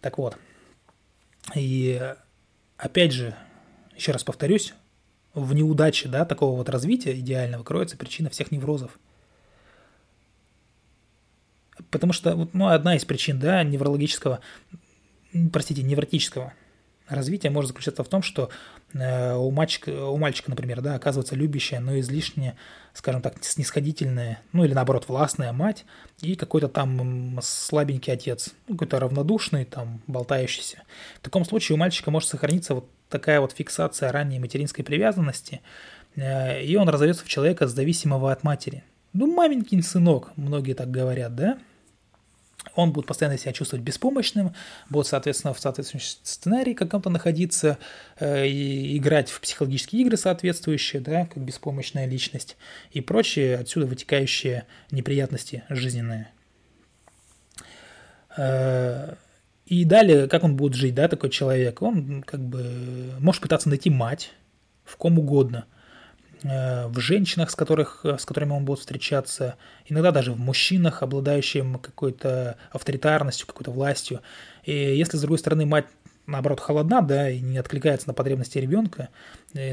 Так 0.00 0.18
вот, 0.18 0.36
и 1.54 2.14
опять 2.76 3.12
же, 3.12 3.34
еще 3.96 4.12
раз 4.12 4.22
повторюсь, 4.22 4.74
в 5.34 5.54
неудаче 5.54 6.08
да, 6.08 6.24
такого 6.24 6.56
вот 6.56 6.68
развития 6.68 7.18
идеального 7.18 7.64
кроется 7.64 7.96
причина 7.96 8.28
всех 8.28 8.50
неврозов– 8.50 8.98
Потому 11.90 12.12
что, 12.12 12.48
ну, 12.52 12.68
одна 12.68 12.96
из 12.96 13.04
причин, 13.04 13.38
да, 13.38 13.62
неврологического, 13.62 14.40
простите, 15.52 15.82
невротического 15.82 16.52
развития 17.08 17.50
может 17.50 17.68
заключаться 17.68 18.04
в 18.04 18.08
том, 18.08 18.22
что 18.22 18.50
э, 18.92 19.34
у, 19.34 19.50
мальчика, 19.50 19.90
у 20.06 20.16
мальчика, 20.16 20.50
например, 20.50 20.80
да, 20.80 20.94
оказывается 20.94 21.34
любящая, 21.34 21.80
но 21.80 21.98
излишне, 21.98 22.56
скажем 22.92 23.22
так, 23.22 23.42
снисходительная, 23.42 24.40
ну 24.52 24.64
или 24.64 24.74
наоборот, 24.74 25.08
властная 25.08 25.52
мать 25.52 25.84
и 26.20 26.34
какой-то 26.34 26.68
там 26.68 27.38
слабенький 27.42 28.12
отец, 28.12 28.54
ну, 28.66 28.74
какой-то 28.74 29.00
равнодушный, 29.00 29.64
там, 29.64 30.02
болтающийся. 30.06 30.82
В 31.18 31.22
таком 31.22 31.44
случае 31.44 31.74
у 31.74 31.78
мальчика 31.78 32.10
может 32.10 32.28
сохраниться 32.28 32.74
вот 32.74 32.88
такая 33.08 33.40
вот 33.40 33.52
фиксация 33.52 34.12
ранней 34.12 34.38
материнской 34.38 34.84
привязанности, 34.84 35.60
э, 36.16 36.62
и 36.62 36.76
он 36.76 36.88
разовьется 36.88 37.24
в 37.24 37.28
человека, 37.28 37.66
зависимого 37.66 38.32
от 38.32 38.42
матери. 38.42 38.84
Ну, 39.12 39.26
маменькин 39.26 39.82
сынок, 39.82 40.32
многие 40.36 40.74
так 40.74 40.90
говорят, 40.90 41.34
да? 41.34 41.58
он 42.74 42.92
будет 42.92 43.06
постоянно 43.06 43.38
себя 43.38 43.52
чувствовать 43.52 43.84
беспомощным, 43.84 44.54
будет, 44.88 45.06
соответственно, 45.06 45.54
в 45.54 45.60
соответствующем 45.60 46.18
сценарии 46.22 46.74
каком-то 46.74 47.10
находиться, 47.10 47.78
э, 48.18 48.46
и 48.46 48.96
играть 48.96 49.30
в 49.30 49.40
психологические 49.40 50.02
игры 50.02 50.16
соответствующие, 50.16 51.00
да, 51.00 51.26
как 51.26 51.42
беспомощная 51.42 52.06
личность, 52.06 52.56
и 52.92 53.00
прочие 53.00 53.56
отсюда 53.56 53.86
вытекающие 53.86 54.66
неприятности 54.90 55.64
жизненные. 55.68 56.30
Э, 58.36 59.14
и 59.66 59.84
далее, 59.84 60.28
как 60.28 60.44
он 60.44 60.56
будет 60.56 60.74
жить, 60.74 60.94
да, 60.94 61.08
такой 61.08 61.30
человек? 61.30 61.82
Он 61.82 62.22
как 62.22 62.40
бы 62.40 63.12
может 63.18 63.42
пытаться 63.42 63.68
найти 63.68 63.90
мать 63.90 64.30
в 64.84 64.96
ком 64.96 65.18
угодно– 65.18 65.66
в 66.42 66.98
женщинах, 66.98 67.50
с, 67.50 67.54
которых, 67.54 68.04
с 68.04 68.24
которыми 68.24 68.52
он 68.52 68.64
будет 68.64 68.80
встречаться, 68.80 69.56
иногда 69.86 70.10
даже 70.10 70.32
в 70.32 70.38
мужчинах, 70.38 71.02
обладающим 71.02 71.78
какой-то 71.78 72.56
авторитарностью, 72.70 73.46
какой-то 73.46 73.70
властью. 73.70 74.20
И 74.64 74.72
если, 74.72 75.16
с 75.16 75.20
другой 75.20 75.38
стороны, 75.38 75.66
мать 75.66 75.86
наоборот, 76.28 76.60
холодна, 76.60 77.00
да, 77.00 77.30
и 77.30 77.40
не 77.40 77.58
откликается 77.58 78.06
на 78.06 78.14
потребности 78.14 78.58
ребенка, 78.58 79.08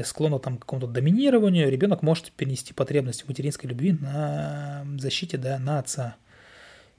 склонна 0.04 0.38
там 0.38 0.56
к 0.56 0.60
какому-то 0.60 0.88
доминированию, 0.88 1.70
ребенок 1.70 2.02
может 2.02 2.32
перенести 2.32 2.72
потребность 2.72 3.28
материнской 3.28 3.68
любви 3.68 3.92
на 3.92 4.86
защите, 4.98 5.36
да, 5.36 5.58
на 5.58 5.78
отца. 5.78 6.16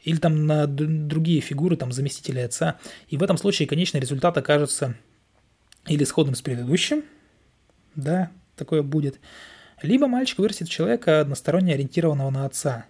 Или 0.04 0.18
там 0.18 0.46
на 0.46 0.68
другие 0.68 1.42
фигуры, 1.42 1.76
там, 1.76 1.92
заместителя 1.92 2.46
отца. 2.46 2.78
И 3.10 3.18
в 3.18 3.24
этом 3.24 3.38
случае 3.38 3.68
конечный 3.68 4.00
результат 4.00 4.38
окажется 4.38 4.96
или 5.88 6.04
сходным 6.04 6.36
с 6.36 6.42
предыдущим, 6.42 7.04
да, 7.96 8.30
такое 8.56 8.84
будет, 8.84 9.20
либо 9.82 10.08
мальчик 10.08 10.40
вырастет 10.40 10.68
в 10.68 10.72
человека, 10.72 11.22
односторонне 11.22 11.74
ориентированного 11.74 12.30
на 12.30 12.46
отца, 12.46 12.86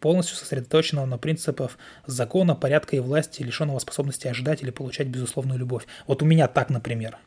полностью 0.00 0.36
сосредоточенного 0.36 1.06
на 1.06 1.18
принципах 1.18 1.78
закона, 2.06 2.54
порядка 2.54 2.96
и 2.96 3.00
власти, 3.00 3.42
лишенного 3.42 3.78
способности 3.80 4.28
ожидать 4.28 4.62
или 4.62 4.70
получать 4.70 5.08
безусловную 5.08 5.58
любовь. 5.58 5.86
Вот 6.06 6.22
у 6.22 6.26
меня 6.26 6.46
так, 6.48 6.70
например. 6.70 7.18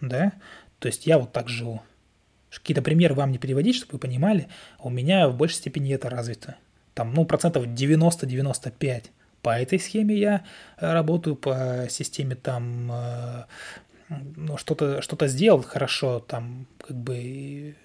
Да? 0.00 0.32
То 0.78 0.88
есть 0.88 1.06
я 1.06 1.18
вот 1.18 1.32
так 1.32 1.48
живу. 1.48 1.82
Какие-то 2.50 2.82
примеры 2.82 3.14
вам 3.14 3.30
не 3.30 3.38
переводить, 3.38 3.76
чтобы 3.76 3.92
вы 3.94 3.98
понимали, 3.98 4.48
у 4.80 4.90
меня 4.90 5.28
в 5.28 5.36
большей 5.36 5.56
степени 5.56 5.94
это 5.94 6.08
развито. 6.08 6.56
Там, 6.94 7.14
ну, 7.14 7.24
процентов 7.24 7.66
90-95. 7.66 9.04
По 9.42 9.58
этой 9.58 9.78
схеме 9.78 10.16
я 10.16 10.44
э, 10.76 10.92
работаю, 10.92 11.36
по 11.36 11.86
системе 11.88 12.34
там, 12.34 12.90
э, 12.92 13.44
ну, 14.36 14.56
что-то 14.56 15.00
что 15.00 15.26
сделал 15.28 15.62
хорошо, 15.62 16.18
там, 16.20 16.66
как 16.86 16.96
бы 16.96 17.76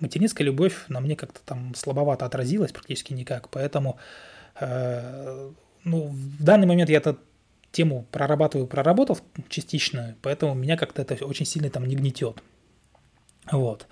материнская 0.00 0.44
любовь 0.44 0.84
на 0.88 1.00
мне 1.00 1.16
как-то 1.16 1.40
там 1.44 1.74
слабовато 1.74 2.24
отразилась, 2.26 2.72
практически 2.72 3.12
никак, 3.12 3.48
поэтому 3.48 3.98
э, 4.60 5.50
ну, 5.84 6.08
в 6.08 6.42
данный 6.42 6.66
момент 6.66 6.90
я 6.90 6.98
эту 6.98 7.18
тему 7.72 8.06
прорабатываю, 8.10 8.66
проработал 8.66 9.18
частично, 9.48 10.16
поэтому 10.22 10.54
меня 10.54 10.76
как-то 10.76 11.02
это 11.02 11.24
очень 11.24 11.46
сильно 11.46 11.70
там 11.70 11.86
не 11.86 11.94
гнетет. 11.94 12.42
Вот. 13.50 13.86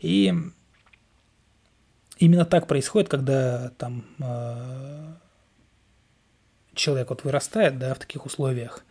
И 0.00 0.32
именно 2.18 2.44
так 2.44 2.66
происходит, 2.66 3.08
когда 3.08 3.70
там 3.78 4.04
э, 4.18 5.14
человек 6.74 7.10
вот 7.10 7.24
вырастает, 7.24 7.78
да, 7.78 7.94
в 7.94 7.98
таких 7.98 8.26
условиях, 8.26 8.84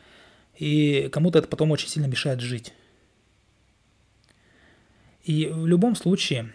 и 0.56 1.10
кому-то 1.12 1.40
это 1.40 1.48
потом 1.48 1.72
очень 1.72 1.90
сильно 1.90 2.08
мешает 2.08 2.40
жить. 2.40 2.74
И 5.28 5.48
в 5.48 5.68
любом 5.68 5.98
случае, 5.98 6.54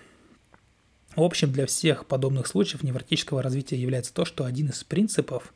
общим 1.15 1.53
для 1.53 1.67
всех 1.67 2.07
подобных 2.07 2.47
случаев 2.47 2.83
невротического 2.83 3.43
развития 3.43 3.77
является 3.77 4.15
то, 4.15 4.25
что 4.25 4.47
один 4.47 4.71
из 4.71 4.83
принципов, 4.83 5.53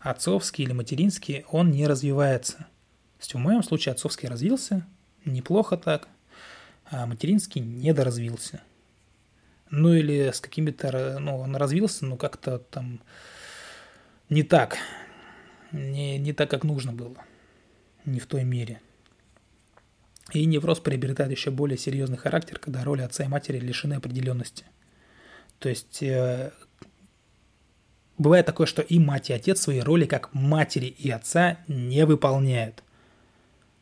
отцовский 0.00 0.64
или 0.64 0.74
материнский, 0.74 1.46
он 1.50 1.70
не 1.70 1.86
развивается. 1.86 2.58
То 2.58 3.20
есть 3.20 3.32
в 3.32 3.38
моем 3.38 3.62
случае 3.62 3.92
отцовский 3.94 4.28
развился, 4.28 4.86
неплохо 5.24 5.78
так, 5.78 6.08
а 6.84 7.06
материнский 7.06 7.62
недоразвился. 7.62 8.60
Ну 9.70 9.94
или 9.94 10.30
с 10.30 10.38
какими-то, 10.38 11.18
ну 11.18 11.38
он 11.38 11.56
развился, 11.56 12.04
но 12.04 12.18
как-то 12.18 12.58
там 12.58 13.00
не 14.28 14.42
так, 14.42 14.76
не, 15.72 16.18
не 16.18 16.34
так, 16.34 16.50
как 16.50 16.64
нужно 16.64 16.92
было, 16.92 17.16
не 18.04 18.20
в 18.20 18.26
той 18.26 18.44
мере– 18.44 18.82
и 20.32 20.44
невроз 20.44 20.80
приобретает 20.80 21.30
еще 21.30 21.50
более 21.50 21.78
серьезный 21.78 22.18
характер, 22.18 22.58
когда 22.58 22.84
роли 22.84 23.02
отца 23.02 23.24
и 23.24 23.28
матери 23.28 23.58
лишены 23.58 23.94
определенности. 23.94 24.64
То 25.58 25.68
есть 25.68 26.02
э, 26.02 26.52
бывает 28.18 28.44
такое, 28.46 28.66
что 28.66 28.82
и 28.82 28.98
мать, 28.98 29.30
и 29.30 29.32
отец 29.32 29.60
свои 29.60 29.80
роли 29.80 30.04
как 30.04 30.32
матери 30.34 30.86
и 30.86 31.10
отца 31.10 31.58
не 31.66 32.04
выполняют. 32.04 32.82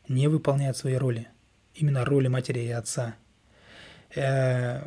Не 0.07 0.29
выполняют 0.29 0.77
свои 0.77 0.95
роли. 0.95 1.27
Именно 1.75 2.05
роли 2.05 2.29
матери 2.29 2.61
и 2.61 2.69
отца. 2.69 3.15
Э, 4.15 4.81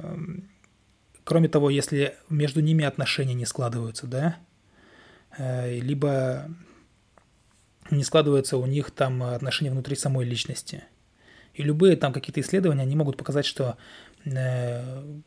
кроме 1.24 1.48
того, 1.48 1.68
если 1.68 2.16
между 2.30 2.60
ними 2.60 2.86
отношения 2.86 3.34
не 3.34 3.44
складываются, 3.44 4.06
да, 4.06 4.38
э, 5.36 5.78
либо 5.78 6.48
не 7.90 8.02
складываются 8.02 8.56
у 8.56 8.64
них 8.64 8.92
там 8.92 9.22
отношения 9.22 9.70
внутри 9.70 9.94
самой 9.94 10.24
личности– 10.24 10.84
и 11.54 11.62
любые 11.62 11.96
там 11.96 12.12
какие-то 12.12 12.40
исследования, 12.40 12.82
они 12.82 12.96
могут 12.96 13.16
показать, 13.16 13.46
что 13.46 13.76
э, 14.24 15.20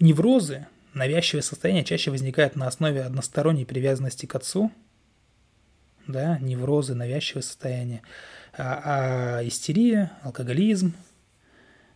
неврозы, 0.00 0.66
навязчивое 0.94 1.42
состояние 1.42 1.84
чаще 1.84 2.10
возникают 2.10 2.56
на 2.56 2.66
основе 2.66 3.02
односторонней 3.02 3.64
привязанности 3.64 4.26
к 4.26 4.34
отцу, 4.34 4.70
да, 6.06 6.38
неврозы, 6.38 6.94
навязчивое 6.94 7.42
состояние, 7.42 8.02
а, 8.56 9.38
а 9.38 9.46
истерия, 9.46 10.12
алкоголизм, 10.22 10.94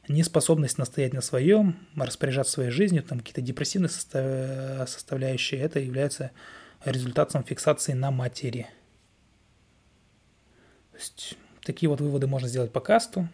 неспособность 0.08 0.78
настоять 0.78 1.12
на 1.12 1.20
своем, 1.20 1.86
распоряжаться 1.96 2.52
своей 2.52 2.70
жизнью, 2.70 3.02
там 3.02 3.20
какие-то 3.20 3.40
депрессивные 3.40 3.88
состав... 3.88 4.88
составляющие, 4.88 5.60
это 5.60 5.80
является 5.80 6.30
результатом 6.84 7.44
фиксации 7.44 7.92
на 7.92 8.10
матери. 8.10 8.66
То 10.92 10.98
есть 10.98 11.36
такие 11.64 11.88
вот 11.88 12.00
выводы 12.00 12.26
можно 12.26 12.48
сделать 12.48 12.72
по 12.72 12.80
касту. 12.80 13.28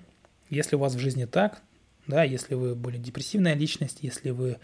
Если 0.50 0.76
у 0.76 0.78
вас 0.78 0.94
в 0.94 0.98
жизни 0.98 1.24
так, 1.24 1.62
да, 2.06 2.22
если 2.24 2.54
вы 2.54 2.74
более 2.74 3.00
депрессивная 3.00 3.54
личность, 3.54 3.98
если 4.02 4.30
вы 4.30 4.58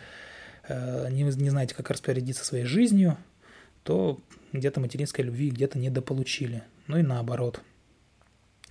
э, 0.68 1.08
не, 1.10 1.22
не 1.22 1.50
знаете, 1.50 1.74
как 1.74 1.90
распорядиться 1.90 2.44
своей 2.44 2.64
жизнью, 2.64 3.18
то 3.82 4.18
где-то 4.52 4.80
материнской 4.80 5.24
любви 5.24 5.50
где-то 5.50 5.78
недополучили. 5.78 6.62
Ну 6.86 6.98
и 6.98 7.02
наоборот. 7.02 7.60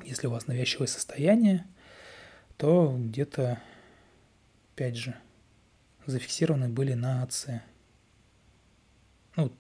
Если 0.04 0.26
у 0.26 0.32
вас 0.32 0.48
навязчивое 0.48 0.88
состояние, 0.88 1.66
то 2.58 2.96
где-то, 2.98 3.62
опять 4.74 4.96
же, 4.96 5.16
зафиксированы 6.08 6.68
были 6.68 6.94
на 6.94 7.22
отце. 7.22 7.62
Ну, 9.36 9.52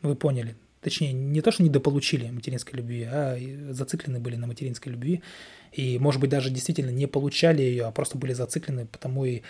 вы 0.00 0.14
поняли, 0.14 0.56
Точнее, 0.84 1.14
не 1.14 1.40
то, 1.40 1.50
что 1.50 1.62
недополучили 1.62 2.28
материнской 2.28 2.76
любви, 2.76 3.08
а 3.10 3.38
зациклены 3.70 4.20
были 4.20 4.36
на 4.36 4.46
материнской 4.46 4.92
любви. 4.92 5.22
И, 5.72 5.98
может 5.98 6.20
быть, 6.20 6.28
даже 6.28 6.50
действительно 6.50 6.90
не 6.90 7.06
получали 7.06 7.62
ее, 7.62 7.86
а 7.86 7.90
просто 7.90 8.18
были 8.18 8.34
зациклены, 8.34 8.84
потому 8.84 9.24
и, 9.24 9.40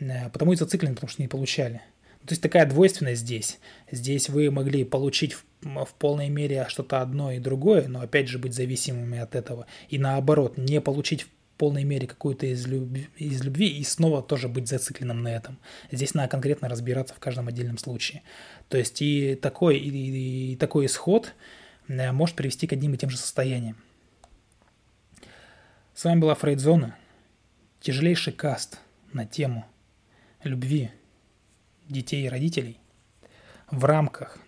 э, 0.00 0.28
потому 0.30 0.52
и 0.52 0.56
зациклены, 0.56 0.96
потому 0.96 1.08
что 1.08 1.22
не 1.22 1.28
получали. 1.28 1.80
То 2.26 2.32
есть 2.32 2.42
такая 2.42 2.66
двойственность 2.66 3.20
здесь. 3.20 3.60
Здесь 3.92 4.28
вы 4.28 4.50
могли 4.50 4.82
получить 4.82 5.34
в, 5.34 5.44
в 5.62 5.94
полной 5.96 6.28
мере 6.28 6.66
что-то 6.68 7.00
одно 7.02 7.30
и 7.30 7.38
другое, 7.38 7.86
но 7.86 8.00
опять 8.00 8.26
же 8.26 8.40
быть 8.40 8.52
зависимыми 8.52 9.20
от 9.20 9.36
этого. 9.36 9.66
И 9.90 9.98
наоборот, 9.98 10.58
не 10.58 10.80
получить 10.80 11.28
полной 11.60 11.84
мере 11.84 12.06
какую-то 12.06 12.46
из, 12.46 12.66
любви, 12.66 13.10
из 13.16 13.44
любви 13.44 13.68
и 13.68 13.84
снова 13.84 14.22
тоже 14.22 14.48
быть 14.48 14.66
зацикленным 14.66 15.22
на 15.22 15.28
этом. 15.28 15.58
Здесь 15.92 16.14
надо 16.14 16.30
конкретно 16.30 16.70
разбираться 16.70 17.14
в 17.14 17.18
каждом 17.18 17.48
отдельном 17.48 17.76
случае. 17.76 18.22
То 18.70 18.78
есть 18.78 19.02
и 19.02 19.34
такой, 19.34 19.76
и, 19.76 20.52
и 20.52 20.56
такой 20.56 20.86
исход 20.86 21.34
э, 21.86 22.12
может 22.12 22.34
привести 22.34 22.66
к 22.66 22.72
одним 22.72 22.94
и 22.94 22.96
тем 22.96 23.10
же 23.10 23.18
состояниям. 23.18 23.76
С 25.94 26.04
вами 26.04 26.20
была 26.20 26.34
Фрейдзона, 26.34 26.96
тяжелейший 27.82 28.32
каст 28.32 28.78
на 29.12 29.26
тему 29.26 29.66
любви 30.42 30.90
детей 31.90 32.24
и 32.24 32.30
родителей 32.30 32.78
в 33.70 33.84
рамках 33.84 34.38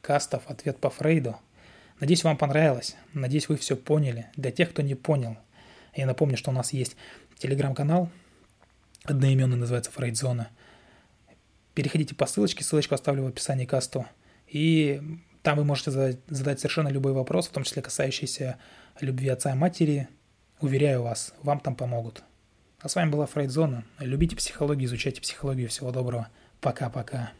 кастов 0.00 0.44
«Ответ 0.46 0.78
по 0.78 0.88
Фрейду». 0.88 1.36
Надеюсь, 2.00 2.24
вам 2.24 2.38
понравилось. 2.38 2.96
Надеюсь, 3.12 3.50
вы 3.50 3.58
все 3.58 3.76
поняли. 3.76 4.28
Для 4.36 4.50
тех, 4.50 4.70
кто 4.70 4.80
не 4.80 4.94
понял– 4.94 5.36
я 5.94 6.06
напомню, 6.06 6.36
что 6.36 6.50
у 6.50 6.54
нас 6.54 6.72
есть 6.72 6.96
телеграм-канал, 7.38 8.08
одноименный 9.04 9.56
называется 9.56 9.90
Фрейдзона. 9.90 10.48
Переходите 11.74 12.14
по 12.14 12.26
ссылочке, 12.26 12.64
ссылочку 12.64 12.94
оставлю 12.94 13.24
в 13.24 13.26
описании 13.28 13.64
касту. 13.64 14.06
И 14.46 15.00
там 15.42 15.56
вы 15.56 15.64
можете 15.64 15.90
задать, 15.90 16.18
задать 16.28 16.60
совершенно 16.60 16.88
любой 16.88 17.12
вопрос, 17.12 17.48
в 17.48 17.52
том 17.52 17.64
числе 17.64 17.82
касающийся 17.82 18.58
любви 19.00 19.28
отца 19.28 19.52
и 19.52 19.54
матери. 19.54 20.08
Уверяю 20.60 21.02
вас, 21.02 21.34
вам 21.42 21.60
там 21.60 21.74
помогут. 21.74 22.22
А 22.80 22.88
с 22.88 22.94
вами 22.94 23.10
была 23.10 23.26
Фрейдзона. 23.26 23.84
Любите 23.98 24.36
психологию, 24.36 24.86
изучайте 24.86 25.20
психологию. 25.20 25.68
Всего 25.68 25.90
доброго. 25.90 26.28
Пока-пока. 26.60 27.32